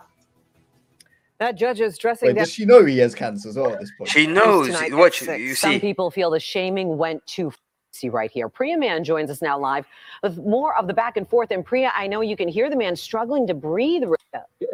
[1.45, 3.79] That judge is dressing Wait, down does she know he has cancer as well at
[3.79, 4.09] this point?
[4.09, 4.71] She knows.
[4.71, 5.59] What at Watch six.
[5.59, 7.59] Some people feel the shaming went too f-
[7.91, 8.49] see right here.
[8.49, 9.85] Priya Man joins us now live
[10.23, 11.51] with more of the back and forth.
[11.51, 14.01] And Priya, I know you can hear the man struggling to breathe.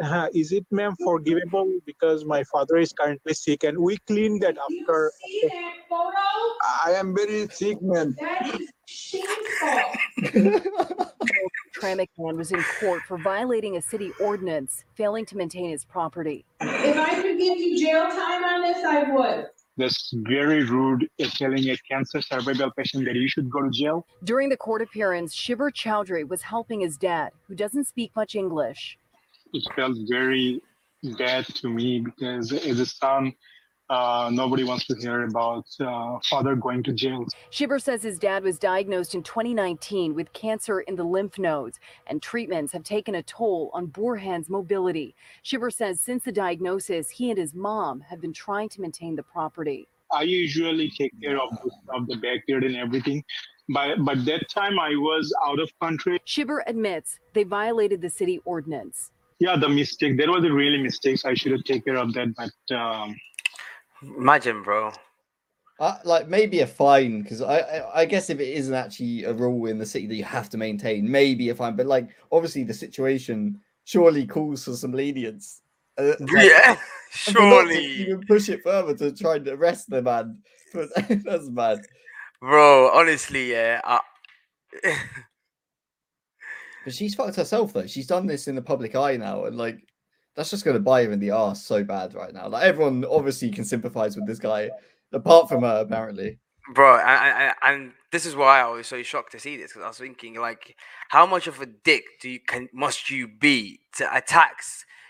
[0.02, 4.56] Uh, is it ma'am forgivable because my father is currently sick and we cleaned that
[4.70, 6.10] You after see that photo?
[6.86, 8.16] I am very sick man.
[8.18, 9.82] That is shameful.
[11.80, 16.44] Hamtramck man was in court for violating a city ordinance, failing to maintain his property.
[16.60, 19.46] If I could give you jail time on this, I would.
[19.76, 24.06] that's very rude uh, telling a cancer survival patient that you should go to jail
[24.24, 28.98] During the court appearance, Shiver Chowdhury was helping his dad, who doesn't speak much English.
[29.54, 30.60] it felt very
[31.18, 33.32] bad to me because as a son
[33.92, 38.42] uh, nobody wants to hear about uh, father going to jail Shiver says his dad
[38.42, 43.22] was diagnosed in 2019 with cancer in the lymph nodes, and treatments have taken a
[43.22, 45.14] toll on Borhan's mobility.
[45.42, 49.22] Shiver says since the diagnosis, he and his mom have been trying to maintain the
[49.22, 49.86] property.
[50.10, 53.22] I usually take care of the, of the backyard and everything.
[53.68, 56.18] But but that time I was out of country.
[56.24, 59.10] Shiver admits they violated the city ordinance.
[59.38, 60.16] yeah, the mistake.
[60.18, 61.24] There was a really mistakes.
[61.24, 63.16] I should have taken care of that, but um,
[64.02, 64.92] Imagine, bro.
[65.80, 69.32] Uh, like maybe a fine because I, I I guess if it isn't actually a
[69.32, 71.74] rule in the city that you have to maintain, maybe a fine.
[71.76, 75.62] But like obviously the situation surely calls for some lenience.
[75.98, 76.70] Uh, like, Yeah,
[77.26, 80.38] and for not to surely, even push it further to try and arrest the man.
[80.72, 80.88] But
[81.24, 81.80] that's bad.
[82.40, 82.90] bro.
[82.92, 83.80] Honestly, yeah.
[83.84, 84.00] I...
[86.84, 87.86] But she's fucked herself though.
[87.86, 89.78] She's done this in the public eye now, and like
[90.34, 92.48] that's just going to bite him in the ass so bad right now.
[92.48, 94.70] Like everyone obviously can sympathize with this guy,
[95.12, 96.38] apart from her apparently.
[96.74, 99.82] bro and, and, and this is why i was so shocked to see this because
[99.84, 100.76] i was thinking like
[101.08, 104.62] how much of a dick do you can must you be to attack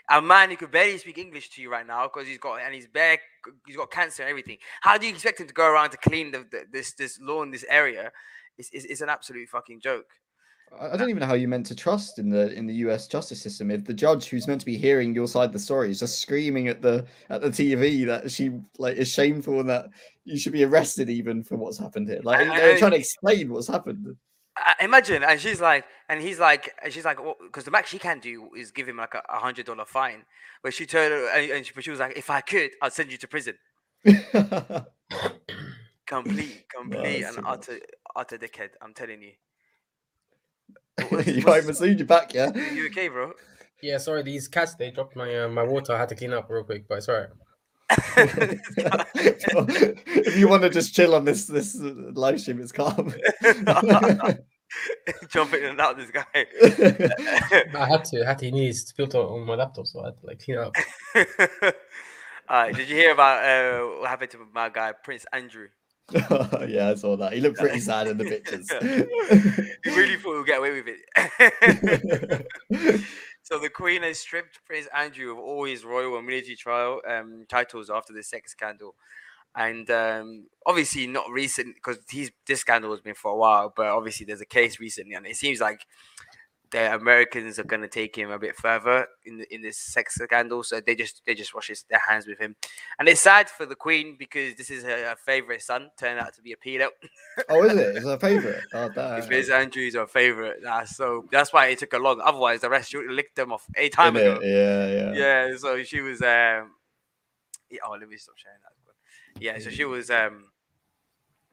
[0.09, 2.73] a man who could barely speak english to you right now because he's got and
[2.73, 3.19] he's bare
[3.67, 6.31] he's got cancer and everything how do you expect him to go around to clean
[6.31, 8.11] the, the this this lawn this area
[8.57, 10.07] it's, it's, it's an absolute fucking joke
[10.79, 13.07] I don't even know how you meant to trust in the in the U.S.
[13.07, 15.91] justice system if the judge who's meant to be hearing your side of the story
[15.91, 19.89] is just screaming at the at the TV that she like is shameful and that
[20.25, 22.21] you should be arrested even for what's happened here.
[22.23, 24.15] Like I- they're I- trying to explain what's happened.
[24.57, 27.97] I- imagine and she's like and he's like and she's like because the max she
[27.99, 30.23] can do is give him like a, hundred dollar fine
[30.61, 33.11] but she turned and, and she, but she was like if i could i'd send
[33.11, 33.55] you to prison
[36.05, 37.79] complete complete that's and utter
[38.15, 39.31] utter dickhead i'm telling you
[41.25, 42.51] you got Masood, you back, yeah?
[42.73, 43.33] you okay bro
[43.81, 45.93] Yeah, sorry, these cats they dropped my uh, my water.
[45.93, 47.29] I had to clean up real quick, but it's alright.
[50.05, 53.13] if you want to just chill on this this uh, live stream, it's calm.
[55.29, 58.23] jumping in and out this guy I had to.
[58.23, 58.45] I had to.
[58.45, 60.75] He needs filter on my laptop, so I had to like clean it up.
[62.47, 65.67] uh, did you hear about uh, what happened to my guy prince andrew
[66.67, 67.33] yeah, I saw that.
[67.33, 68.69] He looked pretty sad in the pictures.
[69.83, 72.45] he really thought we'd get away with it
[73.43, 77.45] So the Queen has stripped Prince Andrew of all his royal and military trial um,
[77.49, 78.95] titles after the sex scandal,
[79.55, 84.25] and um, obviously not recent because this scandal has been for a while, but obviously
[84.25, 85.85] there's a case recently, and it seems like
[86.73, 90.63] the Americans are going to take him a bit further in in this sex scandal,
[90.63, 92.55] so they just they just wash their hands with him,
[92.99, 96.33] and it's sad for the Queen because this is her, her favorite son turned out
[96.33, 96.87] to be a pedo.
[97.49, 97.97] oh, is it?
[97.97, 98.63] It's a favorite.
[98.73, 99.25] Oh, damn.
[99.25, 102.19] Prince Andrew is favorite, that's so that's why it took a long.
[102.21, 104.39] Otherwise, the rest she would have licked them off a time ago.
[104.41, 105.13] Yeah, yeah.
[105.13, 106.71] Yeah, so she was um
[107.69, 109.41] yeah, oh let me stop sharing that.
[109.41, 110.45] Yeah, so she was um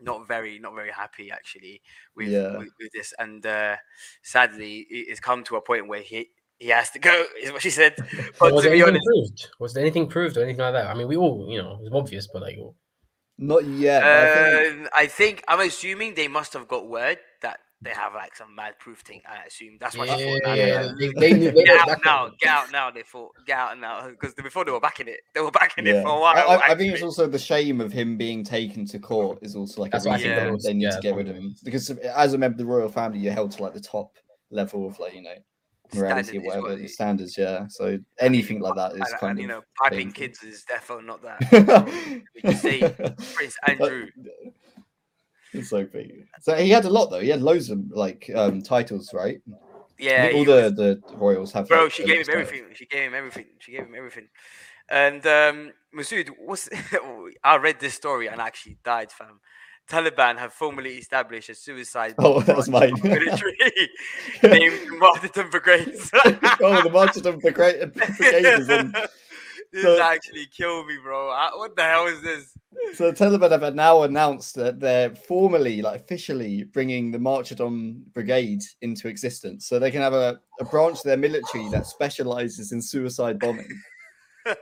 [0.03, 1.81] not very not very happy actually
[2.17, 2.57] with, Yeah.
[2.59, 3.77] with, with this and uh
[4.23, 6.29] sadly it's come to a point where he
[6.59, 7.95] he has to go is what she said.
[7.97, 8.07] But
[8.41, 9.49] But was to there be anything honest, proved?
[9.61, 10.87] Was there anything proved or anything like that?
[10.89, 12.59] I mean, we all, you know, it's obvious, but like,
[13.39, 14.03] Not yet.
[14.03, 17.30] but I think- uh, I think I'm assuming they must have got word that
[17.83, 19.23] they have like some mad proof thing.
[19.27, 21.87] I assume that's why she thought, "Nah, Yeah, nah, nah, they- they knew- they get
[21.87, 22.39] were out now, it.
[22.39, 22.91] get out now.
[22.91, 26.03] They thought, get out now, because before they were backing it, they were backing it
[26.03, 26.37] for a while.
[26.37, 29.57] I, I, I think it's also the shame of him being taken to court is
[29.57, 30.63] also like That's a I reason think they- it was.
[30.65, 32.89] they need Yeah, to get rid of him because as a member of the royal
[32.91, 34.17] family, you're held to like the top
[34.51, 35.35] level of like you know
[35.95, 37.39] morality Standard or is what whatever the standards.
[37.39, 40.13] Yeah, so anything like that is and, kind and, you know, piping painful.
[40.21, 41.41] kids is definitely not that.
[42.35, 42.81] We can say
[43.35, 44.07] Prince But- Andrew.
[45.53, 46.27] It's so big.
[46.41, 47.21] So he had a lot though.
[47.21, 49.41] He had loads of like um titles, right?
[49.99, 51.69] Yeah, all the was- the royals have.
[51.69, 51.85] bro.
[51.85, 52.65] like, She gave him everything.
[52.75, 53.47] She gave him everything.
[53.59, 54.29] She gave him everything.
[54.89, 56.69] And um, Masood, what's
[57.45, 59.41] I read this story and I actually died, fam.
[59.89, 62.95] Taliban have formally established a suicide Oh, that was mine.
[63.03, 63.57] military
[64.43, 66.11] named Martyrdom Brigades.
[66.15, 68.95] oh, the Martyrdom Brigade, Brigade is on.
[69.73, 71.31] This So- actually killed me, bro.
[71.31, 72.57] I- What the hell is this?
[72.95, 78.63] So the Taliban have now announced that they're formally, like officially, bringing the Martyrdom Brigade
[78.81, 82.81] into existence, so they can have a, a branch of their military that specializes in
[82.81, 83.69] suicide bombing.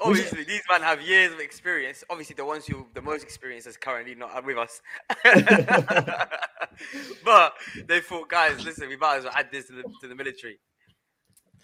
[0.00, 2.02] Obviously, these men have years of experience.
[2.10, 4.82] Obviously, the ones who the most experience is currently not with us.
[7.24, 7.54] but
[7.86, 10.58] they thought, guys, listen, we might as well add this to the, to the military.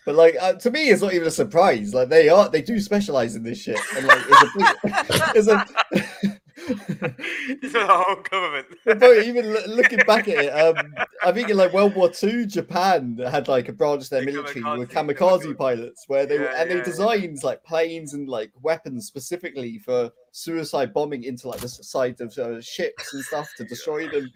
[0.06, 1.94] But like uh, to me, it's not even a surprise.
[1.94, 4.22] Like they are, they do specialize in this shit, and like
[5.34, 5.66] it's a,
[6.62, 8.66] it's is whole government.
[8.84, 12.46] But even loo- looking back at it, um, I think in like World War II,
[12.46, 16.38] Japan had like a branch of their The military with kamikaze, kamikaze pilots, where they
[16.38, 16.84] were, and yeah, they yeah.
[16.84, 22.36] designed like planes and like weapons specifically for suicide bombing into like the side of
[22.38, 24.30] uh, ships and stuff to destroy them.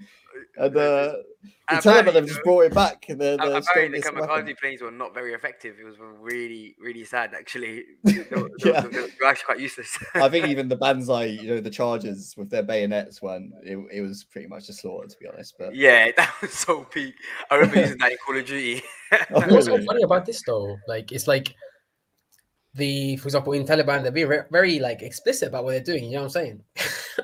[0.57, 1.25] And uh, the
[1.69, 3.07] And Taliban apparently, have just brought it back.
[3.09, 4.47] The, the A- Apparently, the strongest weapon.
[4.47, 5.77] kamikaze planes were not very effective.
[5.81, 7.33] It was really, really sad.
[7.35, 8.81] Actually, they were, they were- Yeah.
[8.83, 9.99] they were actually quite useless.
[10.15, 14.01] I think even the Banzai, you know, the Chargers with their bayonets one, it, it
[14.03, 15.55] was pretty much a slaughter, to be honest.
[15.59, 17.15] But yeah, that was so peak.
[17.51, 18.83] I remember using that in Call of Duty.
[19.13, 20.77] Oh, What's so funny about this though?
[20.89, 21.55] Like it's like
[22.75, 26.05] the, for example, in Taliban, they're being very, very like explicit about what they're doing.
[26.05, 26.63] You know what I'm saying?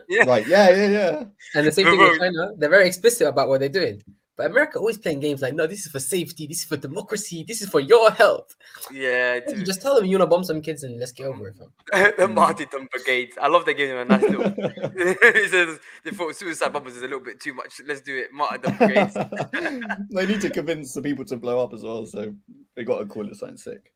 [0.09, 1.24] yeah, right, yeah, yeah, yeah.
[1.55, 4.03] And the same thing with China, they're very explicit about what they're doing.
[4.40, 7.44] But America always playing games like, no, this is for safety, this is for democracy,
[7.46, 8.57] this is for your health.
[8.90, 9.38] yeah.
[9.46, 11.57] You just tell them you want to bomb some kids and let's get over it.
[11.59, 12.12] fam.
[12.18, 13.36] the martyrdom brigades.
[13.38, 14.44] I love they gave them a nice little.
[14.57, 17.82] it says they thought suicide bombers is a little bit too much.
[17.86, 18.32] Let's do it.
[18.32, 19.12] Martyrdom brigades.
[20.11, 22.34] they need to convince the people to blow up as well, so
[22.76, 23.92] they got to call it something sick.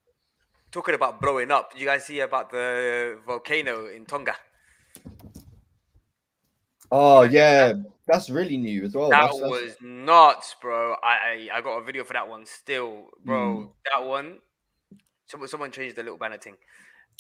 [0.75, 1.71] Talking about blowing up.
[1.77, 4.35] You guys see about the volcano in Tonga?
[6.91, 7.75] Oh yeah,
[8.09, 9.09] that's really new as well.
[9.11, 10.97] that That's- that's- was nuts, bro.
[11.01, 13.57] I, I I got a video for that one still, bro.
[13.57, 13.71] Mm.
[13.93, 14.39] That one.
[15.27, 16.57] Someone someone changed the little banner thing.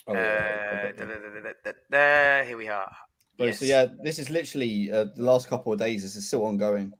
[0.08, 2.90] Oh, uh, yeah, da- da- da- da- da- da- There, here we are.
[3.38, 3.60] Bro, Yes.
[3.60, 6.02] So yeah, this is literally uh, the last couple of days.
[6.02, 6.92] This is still ongoing.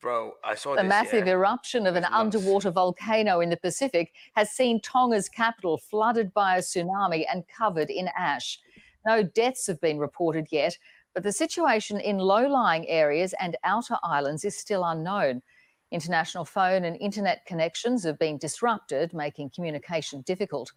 [0.00, 1.34] Bro, I saw The massive yeah.
[1.34, 2.14] eruption of an nuts.
[2.14, 7.90] underwater volcano in the Pacific has seen Tonga's capital flooded by a tsunami and covered
[7.90, 8.58] in ash.
[9.06, 10.78] No deaths have been reported yet,
[11.12, 15.42] but the situation in low lying areas and outer islands is still unknown.
[15.90, 20.72] International phone and internet connections have been disrupted, making communication difficult.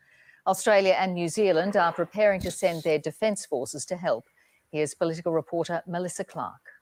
[0.47, 4.27] Australia and New Zealand are preparing to send their defence forces to help.
[4.71, 6.72] Here's political reporter Melissa Clark.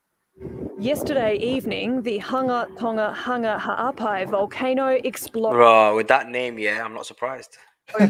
[0.79, 5.57] Yesterday evening, the Hunga Tonga Hunga Ha'apai volcano exploded.
[5.57, 7.55] Bro, with that name, yeah, I'm not surprised.
[7.99, 8.05] I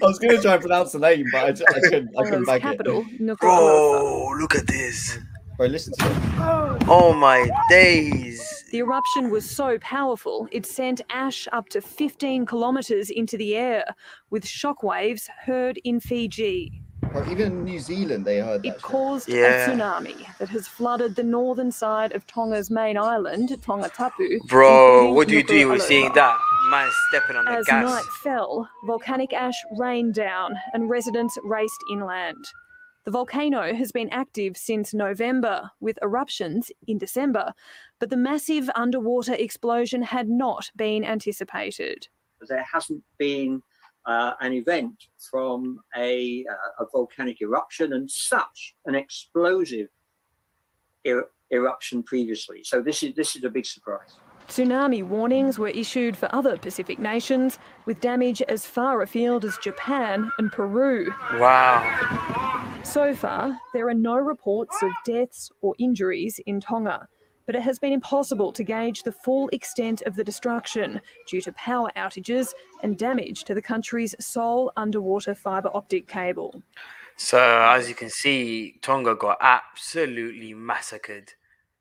[0.00, 2.08] was going to try and pronounce the name, but I, ju- I couldn't.
[2.16, 3.20] I couldn't Tonga's bag capital, it.
[3.20, 3.40] Nuku'alofa.
[3.40, 5.18] Bro, look at this.
[5.58, 6.84] Bro, listen to it.
[6.88, 8.64] Oh my days.
[8.70, 13.84] The eruption was so powerful, it sent ash up to 15 kilometres into the air,
[14.30, 16.82] with shockwaves heard in Fiji.
[17.00, 18.68] Bro, even in New Zealand, they heard that.
[18.76, 19.70] It caused Yeah.
[19.70, 24.40] a tsunami that has flooded the northern side of Tonga's main island, Tongatapu.
[24.46, 25.86] Bro, including what do you do with Nuku'alofa.
[25.86, 26.38] seeing that?
[26.70, 27.84] Man stepping on the As gas.
[27.84, 32.44] night fell, volcanic ash rained down and residents raced inland.
[33.04, 37.54] The volcano has been active since November, with eruptions in December,
[37.98, 42.08] but the massive underwater explosion had not been anticipated.
[42.48, 43.62] there hasn't been
[44.06, 44.94] uh, an event
[45.30, 49.88] from a, uh, a volcanic eruption and such an explosive
[51.06, 52.62] er- eruption previously.
[52.64, 54.16] So this is this is a big surprise.
[54.48, 60.30] Tsunami warnings were issued for other Pacific nations, with damage as far afield as Japan
[60.38, 61.12] and Peru.
[61.34, 62.80] Wow.
[62.82, 67.06] So far, there are no reports of deaths or injuries in Tonga,
[67.48, 71.50] but it has been impossible to gauge the full extent of the destruction due to
[71.52, 76.62] power outages and damage to the country's sole underwater fibre optic cable.
[77.16, 81.32] So as you can see, Tonga got absolutely massacred.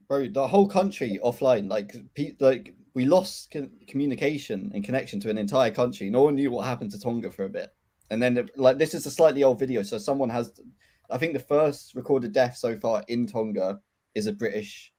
[0.07, 1.69] Bro, the whole country offline.
[1.69, 6.09] Like, pe- like we lost con- communication and connection to an entire country.
[6.09, 7.73] No one knew what happened to Tonga for a bit.
[8.09, 9.83] And then, it- like, this is a slightly old video.
[9.83, 10.61] So someone has,
[11.09, 13.81] I think, the first recorded death so far in Tonga
[14.15, 14.93] is a British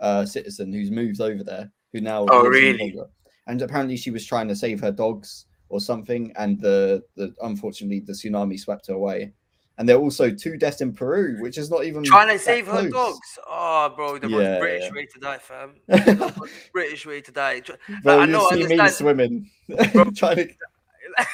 [0.00, 2.96] uh, citizen who's moved over there, who now Oh, really?
[3.46, 8.00] And apparently, she was trying to save her dogs or something, and the the unfortunately
[8.00, 9.32] the tsunami swept her away.
[9.76, 12.68] And there are also two deaths in Peru, which is not even Trying to save
[12.68, 13.38] her dogs.
[13.44, 14.94] Oh, bro, the Yeah, most British yeah.
[14.94, 15.74] way to die, fam.
[16.72, 17.60] British way to die.
[18.04, 18.92] Bro, like, I know, see me understand.
[18.92, 19.50] swimming,
[20.14, 20.48] trying to.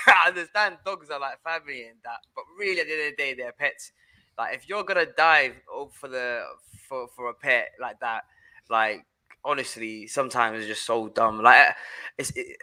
[0.07, 3.23] I understand dogs are like family and that, but really at the end of the
[3.23, 3.93] day, they're pets.
[4.39, 5.55] Like if you're gonna dive
[5.93, 6.43] for the
[6.89, 8.25] for for a pet like that,
[8.71, 9.05] like
[9.45, 11.43] honestly, sometimes it's just so dumb.
[11.43, 11.73] Like uh,
[12.19, 12.57] it's it,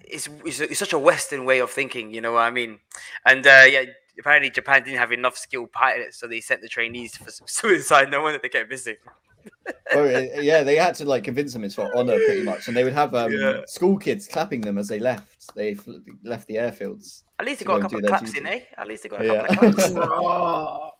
[0.00, 2.78] it's it's, it's such a Western way of thinking, you know what I mean?
[3.24, 3.84] And uh, yeah,
[4.18, 8.10] apparently Japan didn't have enough skilled pilots, so they sent the trainees for some suicide.
[8.10, 8.96] No wonder they kept missing.
[9.92, 12.76] Bro, uh, yeah, they had to like convince them it's for honor, pretty much, and
[12.76, 13.62] they would have um, Yeah.
[13.66, 15.54] school kids clapping them as they left.
[15.54, 15.92] They fl-
[16.24, 17.22] left the airfields.
[17.38, 18.56] At least they got a couple of their claps in, duty.
[18.56, 18.60] eh?
[18.76, 19.46] At least they got a Yeah.
[19.46, 19.92] couple of claps.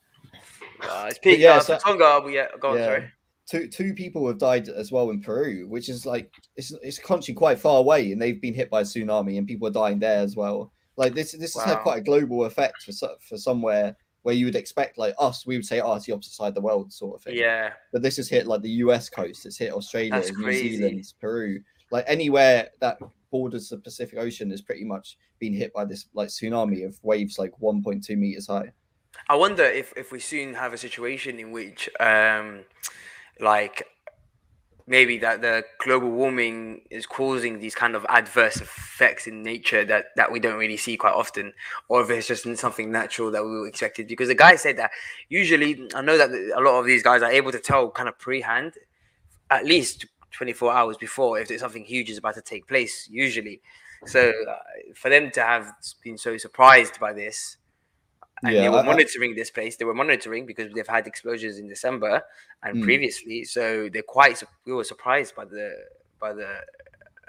[0.83, 1.39] Uh, it's peak.
[1.39, 2.85] yeah, uh, so- Tonga, we uh, go on, Yeah.
[2.87, 3.11] sorry.
[3.51, 7.03] Two two people have died as well in Peru, which is like it's it's a
[7.03, 9.99] country quite far away, and they've been hit by a tsunami, and people are dying
[9.99, 10.73] there as well.
[10.97, 14.57] Like this this has had quite a global effect for for somewhere where you would
[14.57, 17.17] expect like us, we would say, oh, it's the opposite side of the world, sort
[17.17, 17.37] of thing.
[17.37, 17.73] Yeah.
[17.93, 20.77] But this has hit like the US coast, it's hit Australia, That's New crazy.
[20.77, 22.99] Zealand, Peru, like anywhere that
[23.31, 27.39] borders the Pacific Ocean has pretty much been hit by this like tsunami of waves
[27.39, 28.73] like 1.2 meters high.
[29.29, 32.61] I wonder if if we soon have a situation in which um
[33.41, 33.87] like
[34.91, 40.07] maybe that the global warming is causing these kind of adverse effects in nature that
[40.17, 41.53] that we don't really see quite often,
[41.89, 44.09] or if it's just something natural that we expected.
[44.09, 44.91] Because the guy said that
[45.29, 48.19] usually, I know that a lot of these guys are able to tell kind of
[48.19, 48.75] pre-hand,
[49.51, 53.09] at least 24 hours before if there's something huge is about to take place.
[53.09, 53.61] Usually,
[54.07, 54.57] so uh,
[54.95, 55.73] for them to have
[56.03, 57.59] been so surprised by this
[58.45, 59.77] and Yeah, they were I- I- monitoring this place.
[59.77, 62.23] They were monitoring because they've had explosions in December
[62.63, 62.83] and Mm.
[62.83, 64.43] previously, so they're quite.
[64.65, 65.75] We were surprised by the
[66.19, 66.61] by the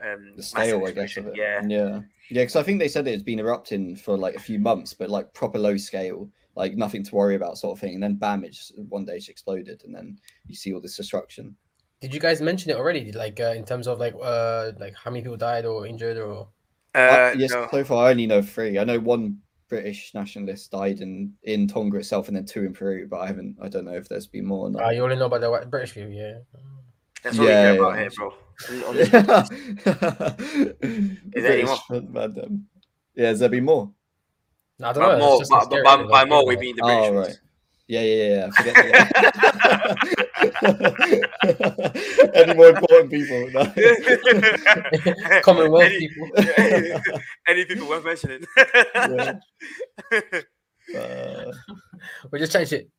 [0.03, 1.35] um the scale, I guess, of it.
[1.35, 1.99] Yeah, yeah,
[2.29, 2.43] yeah.
[2.43, 5.33] Because I think they said it's been erupting for like a few months, but like
[5.33, 7.93] proper low scale, like nothing to worry about, sort of thing.
[7.95, 10.97] And then bam, it just one day it's exploded, and then you see all this
[10.97, 11.55] destruction.
[12.01, 13.11] Did you guys mention it already?
[13.11, 16.47] Like uh, in terms of like uh like how many people died or injured or?
[16.95, 17.67] Uh, Uh, yes, no.
[17.71, 18.77] so far I only know three.
[18.79, 19.37] I know one
[19.71, 23.07] British nationalists died in in Tonga itself, and then two in Peru.
[23.09, 23.55] But I haven't.
[23.63, 24.67] I don't know if there's been more.
[24.67, 24.83] Or not.
[24.83, 26.39] Uh, you only know about the British view, yeah.
[27.23, 27.99] That's all Yeah, we care about yeah.
[28.01, 28.33] here, bro.
[28.69, 29.51] On- on this podcast.
[31.33, 31.77] Is there any more?
[33.15, 33.91] Yeah, has there been more?
[34.79, 35.25] No, I don't By know.
[35.25, 37.39] more, just by, by, by more, we mean the British Oh right.
[37.91, 38.47] Yeah, yeah, yeah.
[38.47, 38.75] I forget.
[42.35, 43.49] Any more important people?
[43.51, 43.65] No.
[45.41, 46.29] Commonwealth any, people.
[47.49, 48.45] any people worth mentioning?
[48.55, 49.33] Yeah.
[50.97, 51.51] Uh,
[52.31, 52.89] We're just chatting it.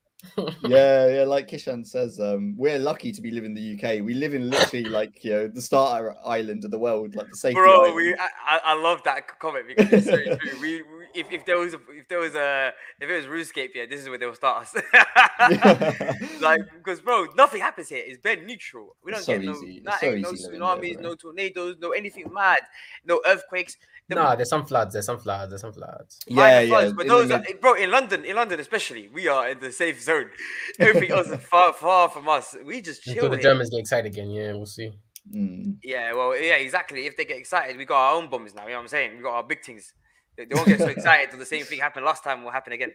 [0.68, 1.24] yeah, yeah.
[1.24, 4.04] Like Kishan says, um, we're lucky to be living in the UK.
[4.04, 7.36] We live in literally like you know the starter island of the world, like the
[7.36, 7.96] safety Bro, island.
[7.96, 10.60] we I, I I love that comment because it's so true.
[10.60, 13.70] We, we if, if there was a, if there was a if it was RuneScape,
[13.74, 14.74] yeah, this is where they will start us.
[16.40, 18.02] like because bro, nothing happens here.
[18.04, 18.96] It's bare neutral.
[19.04, 19.76] We don't It's so get no easy.
[19.76, 21.02] It's nothing, so no easy living tsunamis, here, bro.
[21.02, 22.60] no tornadoes, no anything mad,
[23.04, 23.76] no earthquakes.
[24.08, 24.94] The Nah, there's some floods.
[24.94, 25.50] There's some floods.
[25.50, 26.20] There's some floods.
[26.28, 26.94] minor yeah, floods, yeah.
[26.96, 30.30] but those are, bro in London, in London especially, we are in the safe zone.
[30.78, 32.56] Everything else is far, far from us.
[32.64, 33.36] We just chill Until the.
[33.38, 34.92] Germans get excited again, yeah, we'll see.
[35.30, 35.76] Mm.
[35.82, 37.06] Yeah, well, yeah, exactly.
[37.06, 38.62] If they get excited, we got our own bombs now.
[38.62, 39.16] You know what I'm saying?
[39.16, 39.92] We got our big things.
[40.42, 42.72] They, they won't get so excited till the same thing happened last time will happen
[42.72, 42.92] again.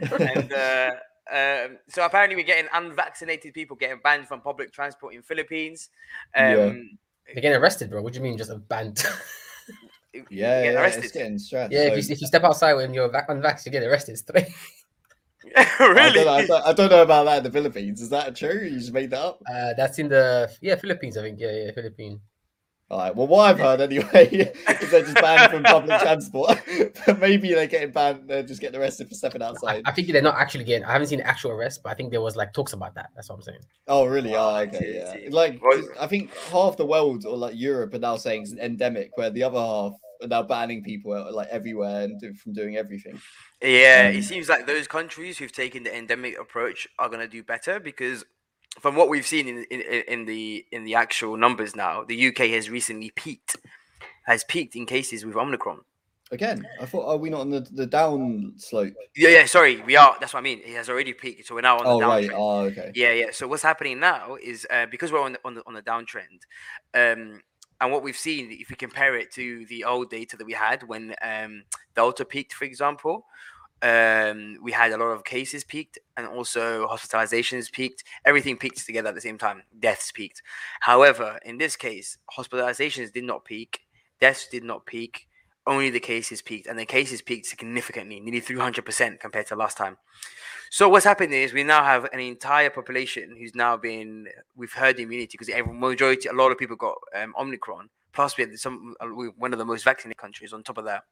[0.00, 0.90] And uh,
[1.32, 5.90] um, so apparently, we're getting unvaccinated people getting banned from public transport in Philippines.
[6.34, 6.72] Um, Yeah.
[7.34, 8.02] They're getting arrested, bro.
[8.02, 9.04] What do you mean just a banned?
[10.30, 11.04] Yeah, yeah, arrested.
[11.04, 11.72] it's getting stressed.
[11.72, 14.48] yeah, if you, if you step outside when you're vac- unvaxxed, you get arrested straight.
[15.56, 16.24] I don't, really?
[16.24, 18.00] know, I, don't, I don't know about that in the Philippines.
[18.00, 18.62] Is that true?
[18.64, 19.42] You just made that up?
[19.46, 21.38] Uh, that's in the yeah Philippines, I think.
[21.38, 22.20] Yeah, yeah, Philippines.
[22.88, 23.14] All right.
[23.14, 24.26] Well, what I've heard anyway
[24.80, 26.60] is they're just banned from public transport.
[27.06, 28.28] but maybe they're getting banned.
[28.28, 29.82] They're just getting arrested for stepping outside.
[29.84, 30.84] I think they're not actually getting.
[30.84, 33.10] I haven't seen actual arrest, but I think there was like talks about that.
[33.16, 33.60] That's what I'm saying.
[33.88, 34.34] Oh, really?
[34.34, 34.94] Oh, Oh, okay.
[35.24, 35.30] Yeah.
[35.30, 35.60] Like,
[35.98, 39.30] I think half the world or like Europe are now saying it's an endemic, where
[39.30, 43.20] the other half are now banning people uh, like everywhere and do, from doing everything.
[43.60, 47.28] Yeah, Um, it seems like those countries who've taken the endemic approach are going to
[47.28, 48.24] do better because
[48.80, 52.50] from what we've seen in, in in- the in the actual numbers now, the UK
[52.50, 53.56] has recently peaked,
[54.24, 55.80] has peaked in cases with Omicron.
[56.32, 58.92] Again, I thought, are we not on the, the down slope?
[59.14, 60.16] Yeah, yeah, sorry, we are.
[60.18, 60.60] That's what I mean.
[60.64, 62.30] It has already peaked, so we're now on the Oh, right.
[62.34, 62.90] Oh, okay.
[62.96, 63.26] Yeah, yeah.
[63.30, 66.42] So what's happening now is uh, because we're on the, on the on the downtrend,
[66.94, 67.40] um,
[67.80, 70.82] and what we've seen, if we compare it to the old data that we had
[70.82, 71.62] when um,
[71.94, 73.26] Delta peaked, for example,
[73.82, 78.04] um, we had a lot of cases peaked and also hospitalizations peaked.
[78.24, 79.62] Everything peaked together at the same time.
[79.78, 80.42] Deaths peaked.
[80.80, 83.80] However, in this case, hospitalizations did not peak.
[84.20, 85.28] Deaths did not peak.
[85.66, 89.96] Only the cases peaked, and the cases peaked significantly, nearly 300% compared to last time.
[90.70, 94.98] So what's happening is we now have an entire population who's now been we've herd
[95.00, 97.88] immunity because every majority, a lot of people got um, Omicron.
[98.12, 100.52] Plus, we had some uh, one of the most vaccinated countries.
[100.52, 101.02] On top of that,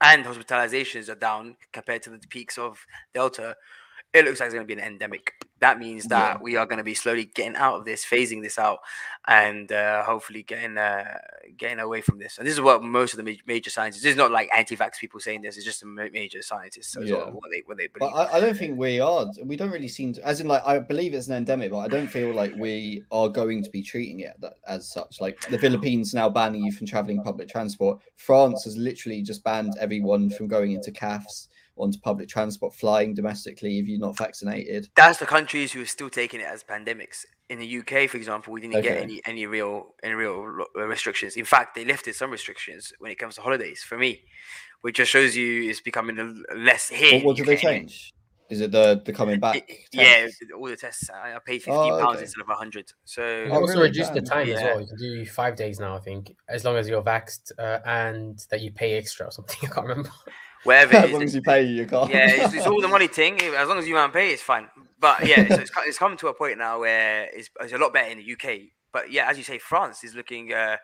[0.00, 2.84] and hospitalizations are down compared to the peaks of
[3.14, 3.56] Delta.
[4.14, 5.34] It looks like it's going to be an endemic.
[5.60, 6.42] That means that Yeah.
[6.42, 8.78] we are going to be slowly getting out of this, phasing this out,
[9.26, 11.18] and uh, hopefully getting uh,
[11.58, 12.38] getting away from this.
[12.38, 14.02] And this is what most of the ma- major scientists.
[14.02, 15.56] This is not like anti-vax people saying this.
[15.56, 16.92] It's just the ma- major scientists.
[16.92, 17.16] So Yeah.
[17.16, 18.14] what what they what they But believe.
[18.14, 19.26] I, I don't think we are.
[19.44, 21.88] We don't really seem to, as in, like, I believe it's an endemic, but I
[21.88, 25.20] don't feel like we are going to be treating it that, as such.
[25.20, 28.00] Like, the Philippines now banning you from traveling public transport.
[28.16, 31.48] France has literally just banned everyone from going into CAFs,
[31.78, 34.88] onto public transport, flying domestically if you're not vaccinated.
[34.96, 37.24] that's the countries who are still taking it as pandemics.
[37.48, 41.36] In the UK, for example, we didn't get any any real any real uh, restrictions.
[41.36, 43.82] In fact, they lifted some restrictions when it comes to holidays.
[43.82, 44.22] For me,
[44.82, 47.14] which just shows you it's becoming less here.
[47.18, 48.12] What, what in did they change?
[48.50, 49.56] Is it the the coming back?
[49.56, 50.26] It- yeah,
[50.56, 51.10] all the tests.
[51.10, 52.22] I I paid fifteen Oh, pounds okay.
[52.24, 52.92] instead of hundred.
[53.04, 53.88] So They Oh, also really?
[53.88, 54.30] reduced the Damn.
[54.46, 54.80] time as well.
[54.80, 58.38] You can do five days now, I think, as long as you're vaxxed uh, and
[58.50, 59.56] that you pay extra or something.
[59.62, 60.10] I can't remember.
[60.64, 62.08] Wherever as is, long as you pay your car.
[62.10, 63.40] yeah, it's, it's all the money thing.
[63.40, 64.68] As long as you want to pay, it's fine.
[65.00, 67.78] But yeah, so it's, co- it's come to a point now where it's, it's a
[67.78, 70.52] lot better in the UK but yeah, as you say, France is looking.
[70.52, 70.76] Uh,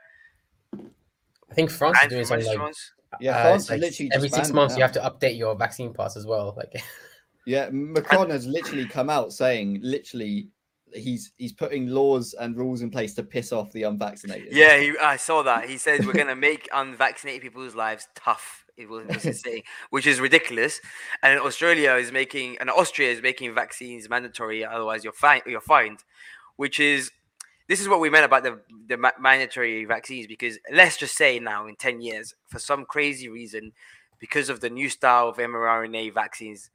[1.51, 2.93] I think France is doing something like restaurants.
[3.20, 5.39] Yeah, uh, France it's has like literally every six months it you have to update
[5.39, 6.55] your vaccine pass as well.
[6.57, 6.83] Like
[7.47, 10.49] Yeah, Macron has literally come out saying literally
[10.93, 14.53] he's he's putting laws and rules in place to piss off the unvaccinated.
[14.53, 15.68] Yeah, he, I saw that.
[15.68, 18.64] He says we're gonna make unvaccinated people's lives tough.
[18.77, 20.81] It was, was his saying, which is ridiculous.
[21.22, 24.64] And Australia is making, and Austria is making vaccines mandatory.
[24.64, 25.43] Otherwise, you're fine.
[25.47, 26.01] You're fined.
[26.57, 27.11] Which is,
[27.68, 30.27] this is what we meant about the the ma- mandatory vaccines.
[30.27, 33.72] Because let's just say now, in ten years, for some crazy reason,
[34.18, 36.70] because of the new style of mRNA vaccines,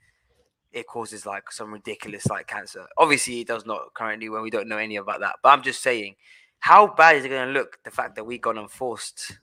[0.72, 2.86] it causes like some ridiculous like cancer.
[2.98, 5.36] Obviously, it does not currently when we don't know any about that.
[5.44, 6.16] But I'm just saying,
[6.60, 9.38] how bad is it going to look the fact that we gone and forced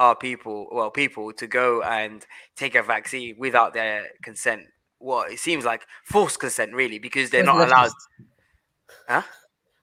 [0.00, 2.26] our people, well, people to go and
[2.56, 4.62] take a vaccine without their consent?
[4.98, 7.90] Well, it seems like forced consent, really, because they're Where's not the allowed.
[9.06, 9.22] Huh?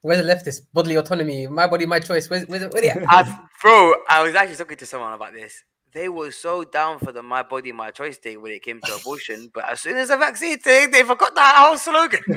[0.01, 0.61] Where's the leftist?
[0.73, 2.29] Bodily autonomy, my body, my choice.
[2.29, 3.03] Where's, where's, where at?
[3.07, 5.63] I, bro, I was actually talking to someone about this.
[5.93, 8.95] They were so down for the "my body, my choice" thing when it came to
[8.95, 12.19] abortion, but as soon as the vaccine thing, they forgot that whole slogan.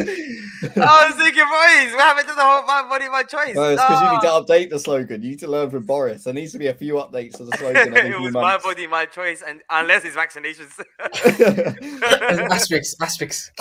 [0.00, 3.56] I was thinking, boys, what happened to the whole "my body, my choice"?
[3.56, 5.22] Well, it's because you need to update the slogan.
[5.22, 6.24] You need to learn from Boris.
[6.24, 8.58] There needs to be a few updates to the slogan every it few was my
[8.58, 10.78] body, my choice, and unless it's vaccinations.
[12.52, 13.52] asterisk, asterisk.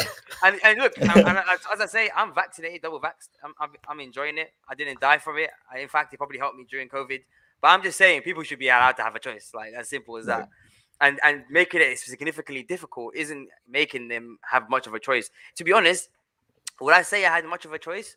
[0.43, 3.29] and, and look, and, and as, as I say, I'm vaccinated, double vaxxed.
[3.43, 4.51] I'm, I'm, I'm enjoying it.
[4.67, 5.49] I didn't die from it.
[5.73, 7.21] I, in fact, it probably helped me during COVID.
[7.61, 10.17] But I'm just saying, people should be allowed to have a choice, like as simple
[10.17, 10.47] as that.
[11.01, 15.29] And and making it significantly difficult isn't making them have much of a choice.
[15.55, 16.09] To be honest,
[16.81, 18.15] would I say I had much of a choice?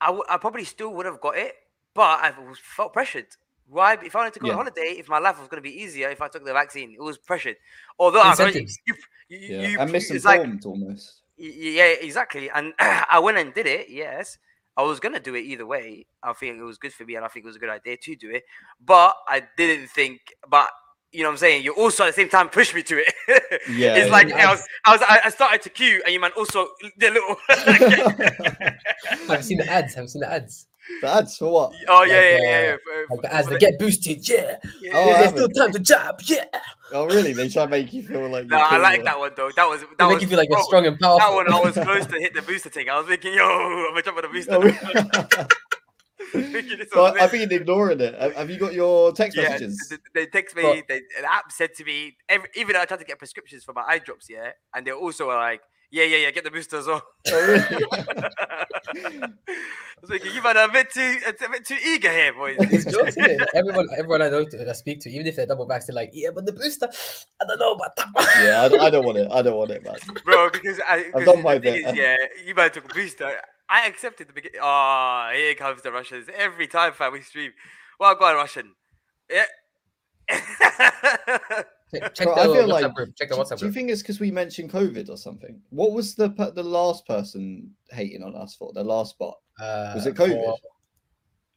[0.00, 1.54] I, w- I probably still would have got it,
[1.94, 3.26] but I was felt pressured.
[3.68, 3.94] Why?
[3.94, 4.54] If I wanted to go Yeah.
[4.54, 6.92] on holiday, if my life was going to be easier if I took the vaccine,
[6.92, 7.56] it was pressured.
[7.98, 8.94] Although I you, you,
[9.28, 11.22] Yeah, you- and it's like misinformed almost.
[11.36, 12.50] Yeah, exactly.
[12.50, 13.88] And I went and did it.
[13.88, 14.38] Yes,
[14.76, 16.06] I was gonna do it either way.
[16.22, 17.96] I think it was good for me, and I think it was a good idea
[17.96, 18.44] to do it.
[18.84, 20.20] But I didn't think.
[20.48, 20.70] But
[21.12, 23.14] you know, what I'm saying you also at the same time pushed me to it.
[23.68, 24.48] Yeah, it's like yeah.
[24.48, 27.36] I was, I was, I I started to queue, and you man also the little.
[29.32, 29.96] I've seen the ads.
[29.96, 30.66] I've seen the ads.
[31.00, 31.72] The ads for what?
[31.88, 32.62] oh yeah, Like, yeah, uh, yeah.
[32.62, 34.28] yeah, for- Like the for ads that get boosted.
[34.28, 34.56] Yeah.
[34.80, 36.20] yeah, Oh, There's still time to jab.
[36.24, 36.44] Yeah.
[36.92, 37.32] Oh, really?
[37.32, 38.46] They try to make you feel like.
[38.46, 39.50] No, I like that one though.
[39.54, 41.28] That was They that make was you feel like you're strong and powerful.
[41.30, 42.88] That one I was close to hit the booster thing.
[42.90, 44.54] I was thinking, yo, I'm gonna jump on the booster.
[44.54, 45.46] Oh,
[46.34, 46.86] really?
[46.92, 48.14] So I've been ignoring it.
[48.36, 49.86] Have you got your text Yeah, messages?
[49.88, 50.82] th- they text me.
[50.88, 53.72] They, the app said to me, every, even though I tried to get prescriptions for
[53.72, 55.60] my eye drops, yeah, and they also were like,
[55.92, 57.02] yeah, yeah, yeah, get the booster as well.
[57.32, 57.86] Oh, really?
[58.94, 59.28] I
[60.02, 62.56] was thinking, you man are a bit too, a bit too eager here, boys.
[62.84, 63.16] Jokes.
[63.54, 66.10] Everyone, everyone I know, to, I speak to, even if they're double vaxxed, they're like,
[66.12, 66.88] yeah, but the booster,
[67.40, 68.08] I don't know about that.
[68.42, 69.30] yeah, I, don't- I don't want it.
[69.30, 69.94] I don't want it, man.
[70.24, 70.50] bro.
[70.50, 71.86] Because I, I've 'cause done my thing bit.
[71.86, 73.40] is, yeah, you man took a booster.
[73.68, 74.58] I accepted the beginning.
[74.60, 77.12] Oh, ah, here comes the Russians every time, fam.
[77.12, 77.52] We stream.
[78.00, 78.72] Well, go on, Russian.
[79.30, 79.44] Yeah.
[81.94, 82.94] Check, check Bro, the I feel WhatsApp like.
[82.94, 83.16] group.
[83.16, 83.74] Check the do, WhatsApp do you group.
[83.74, 85.60] think it's because we mentioned COVID or something?
[85.70, 88.72] What was the per- the last person hating on us for?
[88.72, 90.30] The last bot Uh, was it COVID?
[90.44, 90.56] for-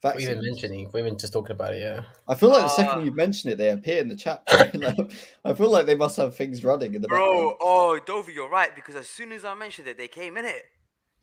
[0.02, 0.46] for even Vaccines?
[0.46, 2.02] mentioning, for even just talking about it, yeah.
[2.28, 4.44] I feel like the Uh, second you mention it, they appear in the chat.
[4.76, 5.12] Like,
[5.46, 7.34] I feel like they must have things running in the background.
[7.34, 8.76] Bro, oh, Dovi, you're right.
[8.76, 10.64] Because as soon as I mentioned it, they came in it.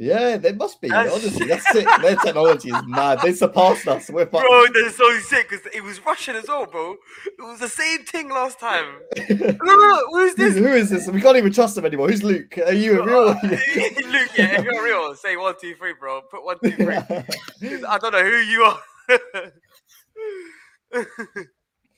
[0.03, 0.89] Yeah, they must be.
[0.89, 1.87] That's- Honestly, that's sick.
[2.03, 3.21] Their technology is mad.
[3.23, 4.11] They surpassed us.
[4.11, 4.49] We're fucked.
[4.49, 6.97] Bro, they're so sick because it was Russian as well, bro.
[7.27, 8.97] It was the same thing last time.
[9.29, 10.57] Look, look, who's this?
[10.57, 11.07] Who is this?
[11.09, 12.09] We can't even trust them anymore.
[12.09, 12.59] Who's Luke?
[12.59, 13.29] Are you a real?
[13.29, 16.23] Uh, Luke, yeah, if you're real, say one, two, three, bro.
[16.23, 16.75] Put one, two,
[17.89, 19.53] I don't know who you are.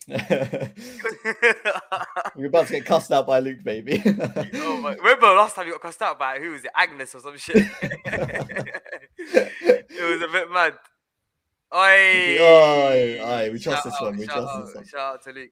[2.37, 4.03] We're about to get cussed out by Luke, baby.
[4.55, 6.71] oh my, remember last time you got cussed out by who was it?
[6.75, 7.57] Agnes or some shit.
[9.17, 10.75] it was a bit mad.
[11.75, 14.87] Oi, Oi, oi, we trust Shout this one, we trust out, this one.
[14.87, 15.51] Shout out to Luke,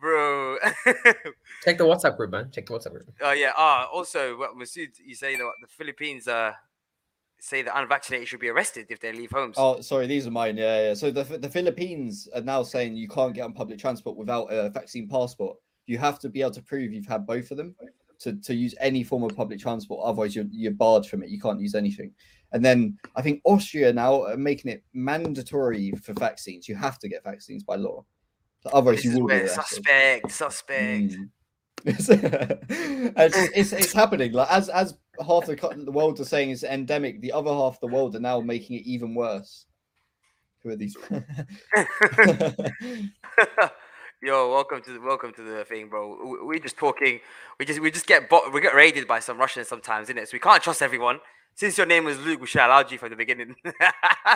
[0.00, 0.56] bro.
[1.64, 2.50] Check the WhatsApp group, man.
[2.50, 3.12] Check the WhatsApp group.
[3.20, 3.52] Oh yeah.
[3.56, 6.52] Ah, also, what Masood, you say that the Philippines uh
[7.40, 9.56] say that unvaccinated should be arrested if they leave homes.
[9.58, 10.56] Oh, sorry, these are mine.
[10.56, 10.94] Yeah, yeah.
[10.94, 14.70] So the the Philippines are now saying you can't get on public transport without a
[14.70, 15.56] vaccine passport.
[15.86, 17.74] You have to be able to prove you've had both of them
[18.20, 20.04] to, to use any form of public transport.
[20.04, 21.30] Otherwise, you're you're barred from it.
[21.30, 22.12] You can't use anything.
[22.52, 26.68] And then I think Austria now are making it mandatory for vaccines.
[26.68, 28.04] You have to get vaccines by law.
[28.62, 29.62] So otherwise, this you will be arrested.
[29.62, 31.12] suspect, suspect.
[31.12, 31.30] Mm.
[31.84, 34.32] it's, it's, it's, it's happening.
[34.32, 35.54] Like as as half the,
[35.84, 38.76] the world are saying it's endemic, the other half of the world are now making
[38.76, 39.66] it even worse.
[40.62, 40.96] Who are these?
[44.22, 46.38] Yo, welcome to the welcome to the thing, bro.
[46.42, 47.20] We, we just talking.
[47.58, 50.28] We just we just get we get raided by some Russians sometimes, innit?
[50.28, 51.20] So we can't trust everyone.
[51.54, 53.54] Since your name was Luke, we should allowed you from the beginning.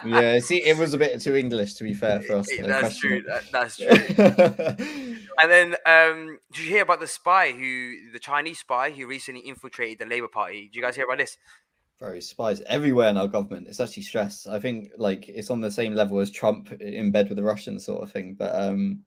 [0.05, 2.49] Yeah, see, it was a bit too English to be fair for us.
[2.62, 3.23] that's true.
[3.23, 5.17] That, that's true.
[5.41, 9.41] and then, um, did you hear about the spy who, the Chinese spy who recently
[9.41, 10.62] infiltrated the Labour Party?
[10.65, 11.39] Did you guys hear about this?
[12.01, 13.69] Bro, spies everywhere in our government.
[13.69, 14.47] It's actually stress.
[14.47, 17.85] I think like it's on the same level as Trump in bed with the Russians
[17.85, 18.35] sort of thing.
[18.37, 19.01] But um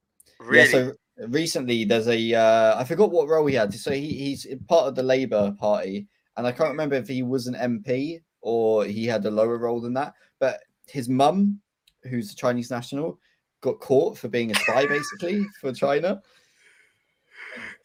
[0.52, 0.94] yeah, so
[1.28, 3.74] recently there's a uh I forgot what role he had.
[3.74, 6.08] So he, he's part of the Labour Party,
[6.38, 9.82] and I can't remember if he was an MP or he had a lower role
[9.82, 10.14] than that.
[10.40, 11.60] But his mum,
[12.04, 13.20] who's a Chinese national,
[13.62, 16.22] got caught for being a spy basically for China.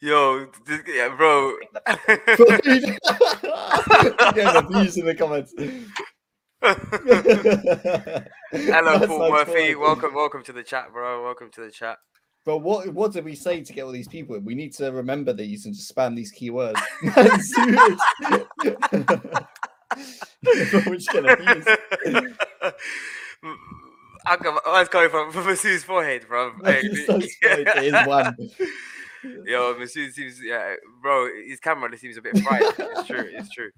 [0.01, 1.55] Yo, this, yeah, bro.
[4.33, 5.53] Getting abused in the comments.
[8.51, 9.75] Hello, Paul Murphy.
[9.75, 11.23] Welcome, welcome to the chat, bro.
[11.23, 11.97] Welcome to the chat.
[12.45, 14.37] But what what did we say to get all these people?
[14.39, 16.81] We need to remember these and just spam these keywords.
[20.43, 21.69] We're just getting abused.
[24.25, 24.59] How come?
[24.65, 26.53] Oh, coming from from Masood's forehead, bro.
[26.63, 28.35] It's so it is one.
[29.45, 31.29] Yo, Masood seems, yeah, bro.
[31.47, 32.61] His camera seems a bit fried.
[32.61, 33.29] it's true.
[33.31, 33.69] It's true.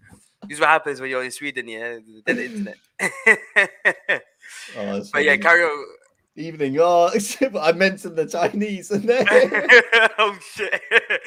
[0.47, 1.97] This is what happens when you're in Sweden, yeah.
[2.25, 2.77] the internet.
[4.77, 5.85] Oh, but yeah, carry on.
[6.37, 6.77] Evening.
[6.81, 7.09] Oh,
[7.61, 9.25] I mentioned the Chinese and then.
[10.19, 10.81] oh shit.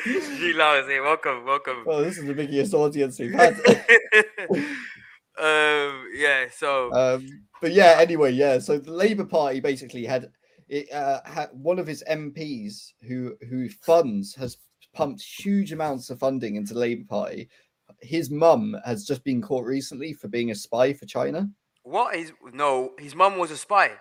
[0.05, 1.03] G Lao is here.
[1.03, 1.83] Welcome, welcome.
[1.87, 3.55] well, this is the biggest audience we've had.
[5.39, 6.45] um, yeah.
[6.55, 6.93] So.
[6.93, 7.27] Um,
[7.63, 8.59] but yeah, anyway, yeah.
[8.59, 10.31] So the Labour Party basically had
[10.69, 10.93] it.
[10.93, 14.59] Uh, had one of his MPs who who funds has
[14.93, 17.49] pumped huge amounts of funding into the Labour Party.
[18.03, 21.49] His mum has just been caught recently for being a spy for China.
[21.83, 22.91] What is no?
[22.99, 23.93] His mum was a spy.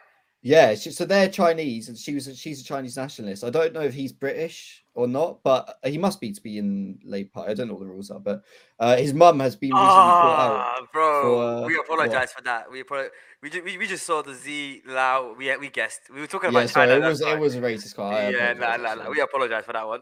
[0.44, 3.44] Yeah, she, so they're Chinese, and she was a, she's a Chinese nationalist.
[3.44, 7.00] I don't know if he's British or not, but he must be to be in
[7.04, 7.52] Labour Party.
[7.52, 8.44] I don't know what the rules are, but
[8.80, 12.72] uh, his mum has been recently Ah, bro, for, uh, we apologize for that.
[12.72, 13.12] We apologize.
[13.42, 15.34] We just, we, we just saw the Z Lao.
[15.38, 16.02] We we guessed.
[16.14, 17.06] We were talking Yeah, about sorry, China.
[17.06, 18.00] it was it was a racist.
[18.00, 19.10] I yeah, nah, nah, nah.
[19.10, 20.02] We apologize for that one.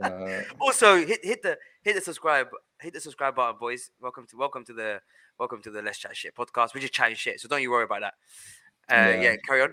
[0.00, 2.48] Uh, also, hit hit the hit the subscribe
[2.80, 3.90] hit the subscribe button, boys.
[4.00, 5.00] Welcome to welcome to the
[5.38, 6.74] welcome to the Let's Chat Shit podcast.
[6.74, 8.14] We're just chatting shit, so don't you worry about that.
[8.90, 9.20] Uh, yeah.
[9.22, 9.36] Yeah.
[9.46, 9.72] carry on.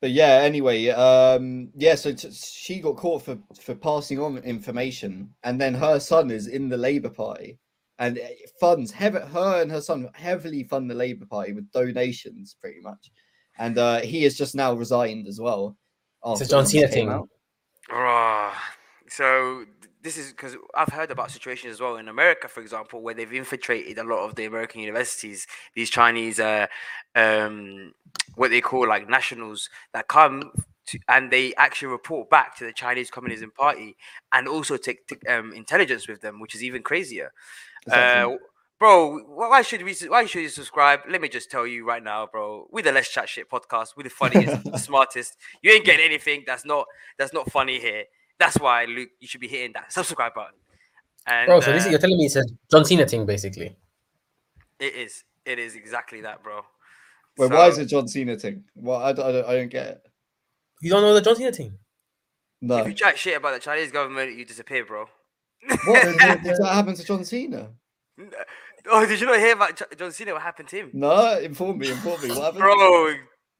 [0.00, 1.94] but yeah, anyway, um, yeah.
[1.94, 6.46] So t- she got caught for for passing on information, and then her son is
[6.46, 7.58] in the Labour Party,
[7.98, 8.20] and
[8.60, 9.18] funds heavy.
[9.18, 13.10] Her and her son heavily fund the Labour Party with donations, pretty much,
[13.58, 15.76] and uh, he has just now resigned as well.
[16.24, 17.08] It's a after John Cena thing.
[17.08, 17.28] out.
[17.90, 18.74] Ah,
[19.08, 19.71] so th-
[20.02, 23.32] this is because I've heard about situations as well in America, for example, where they've
[23.32, 25.46] infiltrated a lot of the American universities.
[25.74, 26.66] These Chinese, uh,
[27.14, 27.94] um,
[28.34, 30.50] what they call like nationals that come
[30.86, 33.96] to, and they actually report back to the Chinese Communism Party
[34.32, 37.32] and also take, take um, intelligence with them, which is even crazier.
[37.86, 38.34] Exactly.
[38.34, 38.38] Uh,
[38.80, 39.94] bro, why should we?
[40.08, 41.00] Why should you subscribe?
[41.08, 42.66] Let me just tell you right now, bro.
[42.72, 43.90] We're the Let's Chat Shit podcast.
[43.96, 45.36] We're the funniest, the smartest.
[45.62, 46.86] You ain't getting anything that's not
[47.18, 48.04] that's not funny here.
[48.42, 50.54] That's why, Luke, you should be hitting that subscribe button.
[51.28, 53.76] And Bro, so this is, uh, you're telling me it's a John Cena thing, basically.
[54.80, 55.22] it is.
[55.46, 56.62] It is exactly that, bro.
[57.38, 58.64] Wait, why is it John Cena thing?
[58.74, 60.02] Well, I, don't- I, don't, I don't get it.
[60.80, 61.78] You don't know the John Cena thing?
[62.60, 62.78] No.
[62.78, 65.06] If you chat shit about the Chinese government, you disappear, bro.
[65.86, 67.68] What did, did that happen to John Cena?
[68.90, 70.32] Oh, did you not hear about John Cena?
[70.32, 70.90] What happened to him?
[70.92, 72.30] No, inform me, inform me.
[72.30, 72.58] What happened?
[72.58, 73.14] Bro,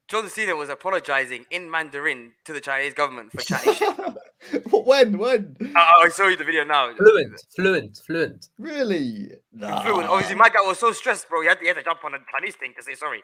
[0.09, 3.97] John Cena was apologizing in Mandarin to the Chinese government for chatting shit.
[4.71, 5.17] when?
[5.17, 5.55] When?
[5.75, 6.93] Oh, I saw you the video now.
[6.95, 8.49] Fluent, fluent, fluent.
[8.57, 9.31] Really?
[9.51, 9.83] Nah.
[9.83, 10.09] Fluent.
[10.09, 11.41] Obviously, my guy was so stressed, bro.
[11.41, 13.23] He had, to, he had to jump on a Chinese thing to say sorry.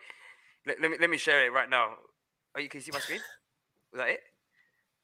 [0.65, 1.93] Let, let me let me share it right now.
[2.55, 3.19] Oh, you can see my screen.
[3.93, 4.19] Was that it?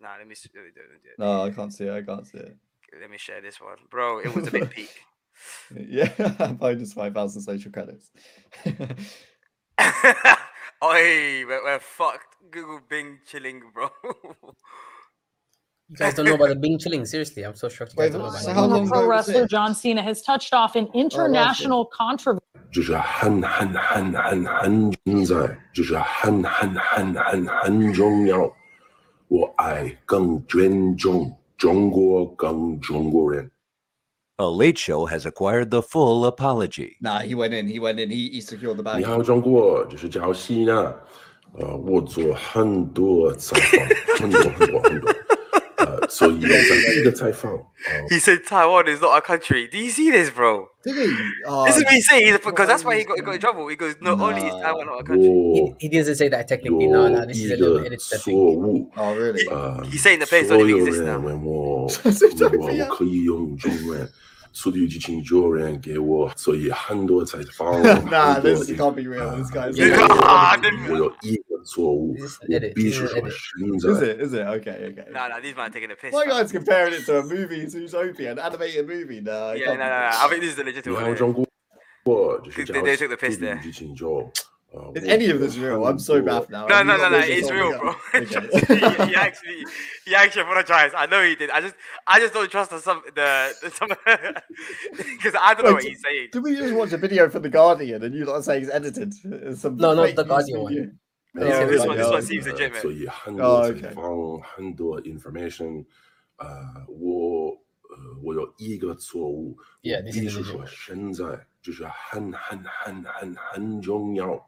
[0.01, 0.34] Nah, let me.
[0.34, 1.20] s- uh, do it, do it.
[1.20, 1.93] No, I can't see it.
[1.93, 2.57] I can't see it.
[2.99, 4.20] Let me share this one, bro.
[4.20, 4.89] It was a bit peak.
[5.76, 8.09] Yeah, minus 5,000 social credits.
[8.66, 8.78] Oi,
[11.45, 12.38] we're, we're fucked.
[12.51, 13.89] Google Bing chilling, bro.
[15.88, 17.05] You guys don't know about the Bing Chilling.
[17.05, 17.94] Seriously, I'm so shocked.
[17.96, 18.55] You guys Wait, don't know about so it.
[18.55, 19.51] how long Former pro ago was wrestler it?
[19.51, 22.40] John Cena has touched off an international controversy.
[22.70, 28.38] 就是很很很很很存在，就是很很很很很重要。
[29.26, 33.51] 我爱更尊重中国，更中国人。
[34.36, 36.96] A late show has acquired the full apology.
[37.01, 37.66] Nah, he went in.
[37.66, 38.09] He went in.
[38.09, 38.98] He, he secured the bag.
[38.98, 40.94] 你好，中国，这是赵西呢。
[41.59, 45.12] 呃，我做很多采访，很多很多很多。
[46.05, 46.48] 呃， 所以在
[46.92, 47.53] 第一个采访，
[48.11, 49.68] He said Taiwan is not a country.
[49.70, 50.68] Do you see this, bro?
[50.84, 51.09] Did he?
[51.46, 52.26] Oh, this is what he's saying.
[52.26, 53.66] He's, because that's why he got, he got in trouble.
[53.68, 55.28] He goes, not only is Taiwan not a country.
[55.28, 56.86] 我 He doesn't say that technically.
[56.86, 58.36] No, no, this is 一 a little 个 edit that 错 thing.
[58.36, 58.90] 误。
[58.96, 59.48] Oh, really?
[59.51, 61.24] 呃， He's saying the place 所 don't 有 even exist 人 now.
[61.24, 64.09] 问我，如果我可以用中文，
[64.53, 69.36] 速度与激情就有人给我，所以很多采访， nah, 很 多 this can't be real.
[69.36, 69.76] This guy's.
[70.90, 72.39] 我有一 is
[74.01, 74.22] it?
[74.22, 74.39] Is it?
[74.39, 75.05] Okay, okay.
[75.11, 76.13] No, no, these men taking a piss.
[76.13, 79.22] My guy's comparing it to a movie, Zootopia, an animated movie.
[79.22, 80.09] No, yeah, no, no, no.
[80.13, 81.18] I think this is the legitimate one.
[81.18, 81.47] Jungle.
[82.03, 82.43] What?
[82.55, 83.61] They, they took the piss there.
[84.76, 85.86] Uh, is any of this real?
[85.86, 86.66] I'm so baffled now.
[86.66, 87.95] No, no, no, no, it's real, bro.
[88.13, 89.66] he, he actually,
[90.05, 90.95] he actually apologized.
[90.95, 91.49] I know he did.
[91.49, 94.43] I just, I just don't trust the some the
[94.97, 96.30] because I don't know what he's saying.
[96.32, 99.13] Did we just watch a video from the Guardian and you not saying it's edited?
[99.24, 100.82] It's some no, not the Guardian video.
[100.82, 100.99] one.
[101.34, 101.48] video.
[101.48, 102.26] This- Oh, this okay, one- this oh, one okay.
[102.26, 102.80] seems legitimate.
[102.82, 103.80] 所以很 Oh, 多 okay.
[103.80, 105.84] 采访，很多 information，
[106.36, 106.46] 呃，
[106.88, 107.51] 我
[107.90, 110.44] 呃，我有一个错误， Yeah, 我 this 必 is 须 legit.
[110.44, 114.44] 说现在就是很很很很很重要，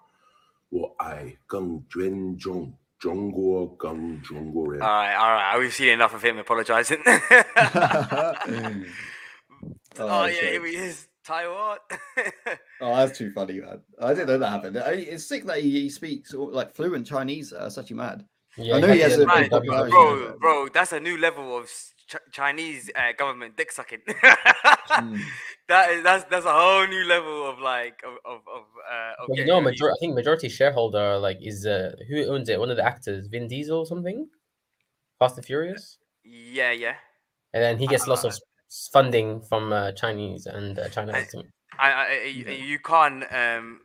[0.70, 5.58] 我爱更尊重中国，更中国人 All。right, all right.
[5.60, 7.00] We've seen enough of him apologizing.
[9.98, 10.52] Oh, oh yeah, shit.
[10.52, 10.76] here he
[11.27, 11.35] is.
[11.35, 11.77] Taiwan.
[12.79, 13.81] Oh, that's too funny, man.
[13.99, 14.77] I didn't know that happened.
[14.77, 17.51] I- It's sick that he, he speaks like fluent Chinese.
[17.53, 18.25] Uh, such a mad.
[18.55, 21.65] Yeah, I know he has a Right, bro, bro, that's a new level of
[22.07, 23.99] Ch- Chinese uh, government dick sucking.
[24.89, 25.17] Hmm.
[25.67, 29.29] That is that's that's a whole new level of like of of, of uh of
[29.29, 29.71] Well, you know, money.
[29.75, 32.57] major- I think majority shareholder like is uh who owns it?
[32.59, 34.29] One of the actors, Vin Diesel or something.
[35.19, 36.95] Fast and Furious, Yeah, yeah.
[37.53, 38.41] and then he gets lots of Uh, s-
[38.91, 41.13] funding from uh, Chinese and uh, China.
[41.13, 41.25] I.
[41.79, 43.81] I, I, I you, you can't um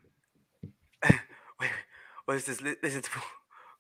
[2.24, 2.61] what is this?
[2.61, 3.11] Li- Listen to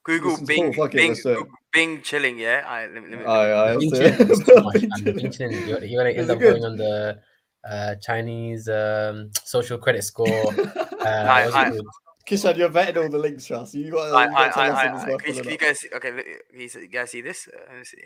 [0.04, 1.34] Google Listen to Bing Paul, fuck Bing, let's do it.
[1.36, 2.38] Google Bing chilling.
[2.38, 4.30] Yeah, I let me, let me, Aye, aye, Bing Chilling it.
[4.30, 5.16] is too much, man.
[5.16, 6.52] Bing Chilling, you're, you're gonna end up good?
[6.60, 7.18] going on the
[7.68, 10.26] uh, Chinese um, social credit score.
[11.02, 11.86] Uh, I- I- called?
[12.28, 13.74] Kishan, you're vetting all the links, trust.
[13.74, 14.14] You got.
[14.14, 15.88] I, you I, got to tell us I, I, worth can you- you guys see-
[15.96, 16.12] okay?
[16.12, 17.48] look, You you guys see this?
[17.52, 17.96] Uh, let me see.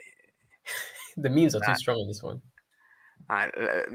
[1.18, 1.66] the memes are Nah.
[1.66, 2.40] too strong in this one.
[3.28, 3.48] Uh,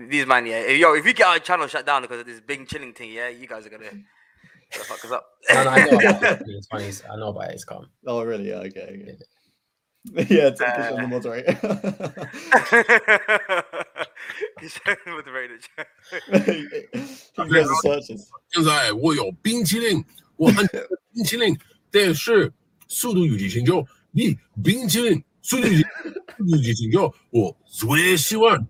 [0.09, 0.67] these man, yeah.
[0.71, 3.29] Yo, if we get our channel shut down because of this Bing chilling thing, yeah,
[3.29, 5.25] you guys are gonna, gonna fuck us up.
[5.49, 6.43] no, no, I know about it.
[6.47, 6.91] It's funny.
[7.09, 7.53] I know about it.
[7.53, 7.87] It's calm.
[8.05, 8.49] Oh, really?
[8.49, 8.81] Yeah, okay.
[8.81, 9.17] okay.
[10.03, 11.53] Yeah, yeah take uh, on the moderator.
[14.59, 15.59] He's the moderator.
[16.45, 18.29] he goes to searches.
[18.49, 20.03] 现在我有冰淇淋，
[20.35, 20.67] 我很
[21.13, 21.57] 冰淇淋，
[21.89, 22.49] 但是
[22.89, 25.81] 《速度与激情》就你冰淇淋，《速度与
[26.61, 28.67] 激情》就我最喜欢。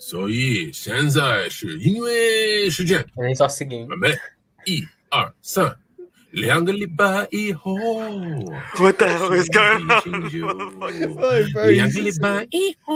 [0.00, 3.04] 所以现在是音乐时间。
[3.16, 3.86] And he starts singing.
[3.86, 4.16] 准备，
[4.66, 5.74] 一二三，
[6.32, 7.74] 两个礼拜以后。
[8.78, 9.88] What the hell is going on?
[11.72, 12.92] 两个礼拜以后，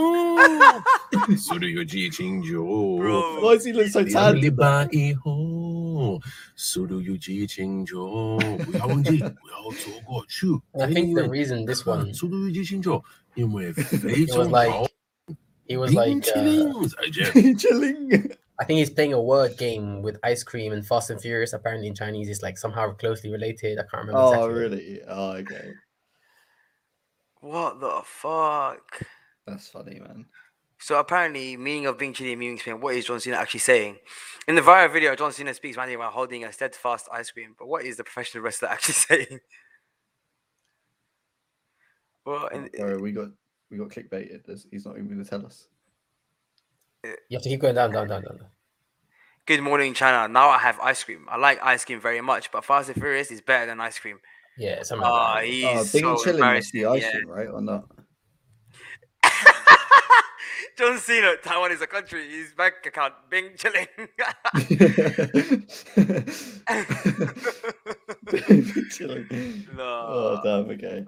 [1.36, 2.62] 速度与激情九。
[2.62, 4.56] Why does he look so 两个礼 tan?
[4.56, 6.20] 拜以后，
[6.54, 10.46] 速度与激情九，不要忘记，不要错过去。
[10.72, 13.02] I think the reason this one 速度与激情九，
[13.34, 14.86] 因为 it 非 was 常 like 好。
[15.67, 16.39] he was like, uh.
[18.57, 21.53] I think he's playing a word game with ice cream and Fast and Furious.
[21.53, 23.79] Apparently, in Chinese, it's like somehow closely related.
[23.79, 24.19] I can't remember.
[24.19, 24.53] Oh, exactly.
[24.53, 25.01] really?
[25.07, 25.71] Oh, okay.
[27.41, 29.01] What the fuck?
[29.45, 30.25] That's funny, man.
[30.79, 32.79] So apparently, meaning of being chilly, meaning Spain.
[32.79, 33.97] What is John Cena actually saying?
[34.47, 37.55] In the viral video, John Cena speaks mainly while holding a steadfast ice cream.
[37.57, 39.39] But what is the professional wrestler actually saying?
[42.25, 43.29] Well, in, oh, sorry, we got
[43.69, 44.45] we got clickbaited.
[44.45, 45.67] There's, he's not even going to tell us.
[47.03, 48.37] You have to keep going down, down, down, down.
[48.37, 48.47] down.
[49.45, 50.27] Good morning, China.
[50.31, 51.27] Now I have ice cream.
[51.29, 54.17] I like ice cream very much, but Fast and Furious is better than ice cream.
[54.57, 55.51] Yeah, something Ah, like that.
[55.51, 57.47] he's Oh, Bing so Chilling must be embarrassing, ice cream, right?
[57.49, 57.85] Or not?
[60.77, 62.27] John Cena, Taiwan is a country.
[62.29, 63.87] His bank account, Bing chilling.
[68.91, 69.27] Chilling.
[69.75, 69.83] no.
[69.83, 70.69] Oh, damn.
[70.71, 71.05] Okay.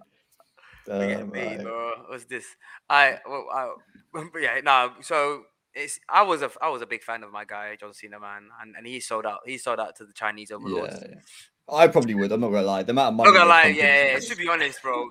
[0.87, 1.91] Forget Damn, me, bro.
[2.07, 2.45] What's this?
[2.89, 3.73] I well, I,
[4.31, 4.93] but yeah, no.
[5.01, 8.19] So it's I was a I was a big fan of my guy John Cena,
[8.19, 9.39] man, and, and he sold out.
[9.45, 10.97] He sold out to the Chinese overlords.
[11.01, 11.21] Yeah, yeah.
[11.69, 12.31] I probably would.
[12.31, 12.83] I'm not gonna lie.
[12.83, 13.27] The amount of money.
[13.27, 15.09] I'm not gonna lie, yeah, yeah, To be honest, bro.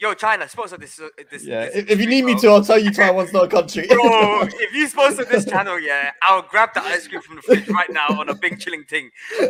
[0.00, 0.98] Yo, China, sponsor this.
[0.98, 1.66] uh, this Yeah.
[1.66, 3.86] this If, if you need me to, I'll tell you Taiwan's not a country.
[3.86, 7.68] Bro, if you sponsor this channel, yeah, I'll grab the ice cream from the fridge
[7.68, 9.10] right now on a Bing chilling thing.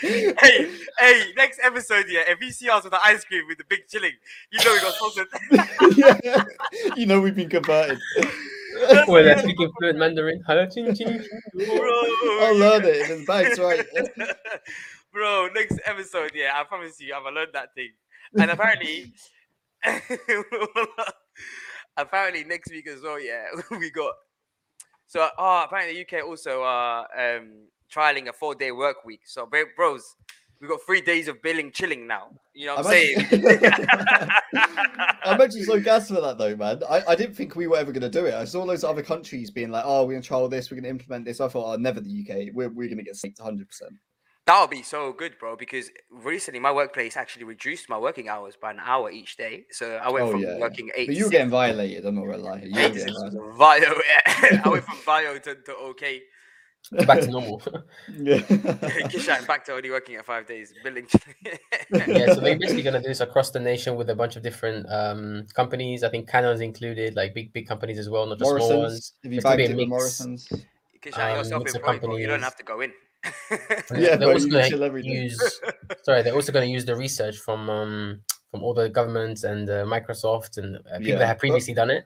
[0.00, 3.64] Hey, hey, next episode, yeah, if you see us with the ice cream with the
[3.68, 4.12] Bing chilling,
[4.52, 5.26] you know we got sponsored.
[6.24, 6.44] yeah.
[6.96, 7.98] You know we've been converted.
[9.08, 10.42] Well, they're speaking fluent Mandarin.
[10.46, 11.22] Hello, ching ching.
[11.60, 13.84] I'll learn it if it's bags right.
[15.12, 17.90] Bro, next episode, yeah, I promise you, I've learned that thing.
[18.38, 19.12] And apparently,
[21.96, 23.20] apparently next week as well.
[23.20, 24.14] Yeah, we got.
[25.06, 29.22] So oh, apparently the UK also are um, trialing a four-day work week.
[29.24, 30.14] So bros,
[30.60, 32.28] we got three days of billing chilling now.
[32.54, 34.30] You know what I'm, I'm saying?
[35.24, 36.82] I'm actually so gassed for that though, man.
[36.88, 38.34] I, I didn't think we were ever going to do it.
[38.34, 40.70] I saw those other countries being like, "Oh, we're going to trial this.
[40.70, 42.54] We're going to implement this." I thought, "Oh, never the UK.
[42.54, 43.92] We're we're going to get synced 100." percent
[44.46, 45.54] That would be so good, bro.
[45.56, 49.66] Because recently my workplace actually reduced my working hours by an hour each day.
[49.70, 51.06] So I went Oh from yeah, working eight.
[51.06, 51.38] but you were six.
[51.38, 52.04] getting violated.
[52.04, 52.62] I'm not gonna lie.
[52.64, 53.14] You were getting
[53.56, 53.92] violated.
[54.50, 54.62] yeah.
[54.64, 56.22] I went from Vio to, to OK.
[57.06, 57.60] Back to normal.
[58.18, 58.38] Yeah.
[59.12, 61.06] Kishan back to only working at five days, billing.
[61.90, 64.86] yeah, so they're basically gonna do this across the nation with a bunch of different
[64.90, 66.02] um companies.
[66.02, 68.82] I think Canon's included, like big big companies as well, not just small Morrison's.
[68.82, 69.12] ones.
[69.22, 69.88] Have you It's gonna be it.
[69.88, 70.48] Morrison's?
[71.02, 72.16] Kishan, you're Um, mix self-employed, bro.
[72.16, 72.92] You don't have to go in.
[73.94, 75.08] Yeah, they're also gonna chill every day.
[75.28, 75.60] use.
[76.02, 78.20] sorry, they're also going to use the research from um
[78.50, 81.74] from all the governments and uh, Microsoft and uh, people Yeah, that have but- previously
[81.74, 82.04] done it,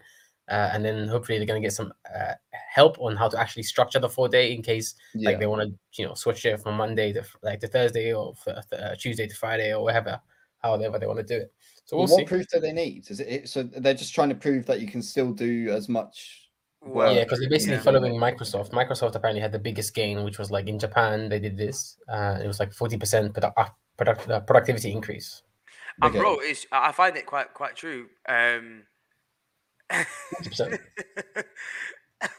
[0.53, 2.34] uh, and then hopefully they're going to get some uh,
[2.78, 5.30] help on how to actually structure the four day in case Yeah.
[5.30, 8.34] like they want to you know switch it from Monday to like to Thursday or
[8.46, 10.20] f- uh, Tuesday to Friday or whatever,
[10.62, 11.53] however they want to do it.
[11.86, 12.30] So Well, we'll what see.
[12.32, 13.11] proof do they need?
[13.11, 15.88] Is it, it so they're just trying to prove that you can still do as
[15.88, 16.48] much
[16.82, 17.14] work?
[17.14, 17.88] yeah, because they're basically Yeah.
[17.88, 18.70] following Microsoft.
[18.72, 21.96] Microsoft apparently had the biggest gain, which was like in Japan they did this.
[22.09, 25.42] Uh, it was like forty percent produ- uh, product, uh, productivity increase.
[26.00, 26.18] And Okay.
[26.18, 28.09] bro, it's, I I find it quite quite true.
[28.28, 28.84] Um,
[29.93, 30.78] 100%.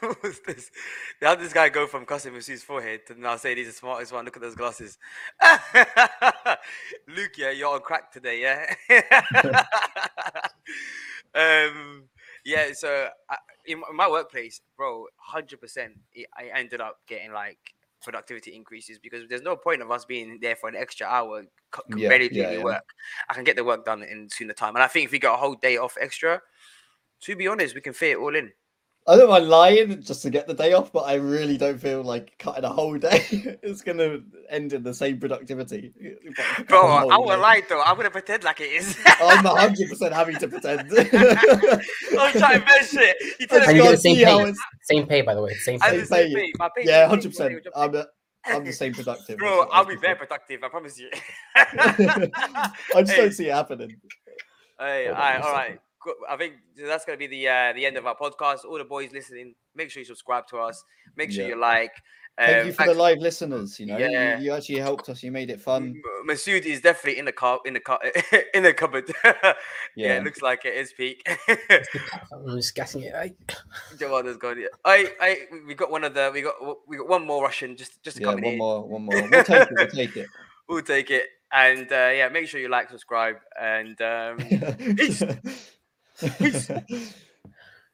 [0.00, 0.70] what's this?
[1.20, 4.12] They had this guy go from customer his forehead to now saying he's the smartest
[4.12, 4.24] one.
[4.24, 4.98] Look at those glasses.
[7.08, 8.74] Luke, yeah, you're on crack today, yeah.
[11.34, 12.04] um,
[12.44, 12.72] yeah.
[12.72, 13.36] So I,
[13.66, 15.94] in my- workplace, bro, hundred percent,
[16.36, 17.58] I ended up getting like
[18.02, 21.42] productivity increases because there's no point of us being there for an extra hour,
[21.74, 22.64] c- Yeah, barely yeah, doing yeah.
[22.64, 22.84] work.
[23.30, 25.34] I can get the work done in sooner time, and I think if we got
[25.34, 26.40] a whole day off extra,
[27.24, 28.52] to be honest, we can fit it all in.
[29.06, 32.02] I don't mind lying just to get the day off, but I really don't feel
[32.02, 35.92] like cutting a whole day is gonna end in the same productivity.
[36.34, 37.82] Cut Bro, I won't lie though.
[37.82, 38.96] I'm gonna pretend like it is.
[39.20, 40.90] I'm hundred percent happy to pretend.
[40.90, 43.16] I'm trying to measure it.
[43.40, 44.40] You tell And me you get the same pay.
[44.40, 45.54] it's- Same pay, by the way.
[45.54, 46.04] Same pay.
[46.04, 46.34] Same pay.
[46.34, 46.52] pay.
[46.58, 47.62] My pay yeah, is hundred the percent.
[47.64, 48.06] same, I'm a,
[48.46, 49.38] I'm the same productive.
[49.38, 50.62] Bro, as I'll be very productive.
[50.64, 51.10] I promise you.
[51.54, 52.30] I
[53.00, 53.16] just Hey.
[53.16, 53.96] don't see it happening.
[54.78, 55.80] Hey, Hold all on right, a all right.
[56.04, 56.14] Second.
[56.20, 56.32] Good.
[56.32, 56.54] I think
[56.88, 58.64] that's gonna be the uh, the end of our podcast.
[58.64, 60.82] All the boys listening, make sure you subscribe to us.
[61.16, 61.50] Make sure Yeah.
[61.54, 61.92] you like.
[62.36, 63.78] Thank Um, you for the live listeners.
[63.78, 64.40] You know, Yeah.
[64.40, 65.22] you, actually helped us.
[65.22, 65.94] You made it fun.
[66.04, 68.00] M- Masood is definitely in the car in the car
[68.54, 69.04] in the cupboard.
[69.24, 69.52] yeah.
[69.94, 70.16] Yeah.
[70.18, 71.22] it looks like it is peak.
[72.32, 73.14] I'm just guessing it.
[73.14, 73.36] Right?
[73.96, 74.58] Jawada's gone.
[74.58, 74.66] Yeah.
[74.84, 76.54] I, I, we got one of the, we got,
[76.88, 78.58] we got one more Russian just, just to Yeah, come in one here.
[78.58, 79.28] more, one more.
[79.30, 79.68] We'll take it.
[79.70, 80.26] We'll take it.
[80.68, 81.26] We'll take it.
[81.52, 85.22] And uh, yeah, make sure you like, subscribe, and um, peace.
[86.20, 86.66] Peace.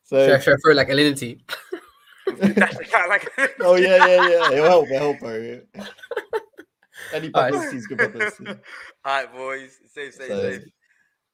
[0.04, 1.40] So, Should I, should I throw like alinity?
[3.08, 4.50] like, oh yeah, yeah, yeah.
[4.52, 4.86] It'll help.
[4.88, 5.60] It'll help, bro.
[7.12, 7.52] Any Alright.
[7.52, 8.50] publicity is good publicity.
[8.50, 8.56] All
[9.04, 9.78] right, boys.
[9.92, 10.62] Safe, safe, So- safe.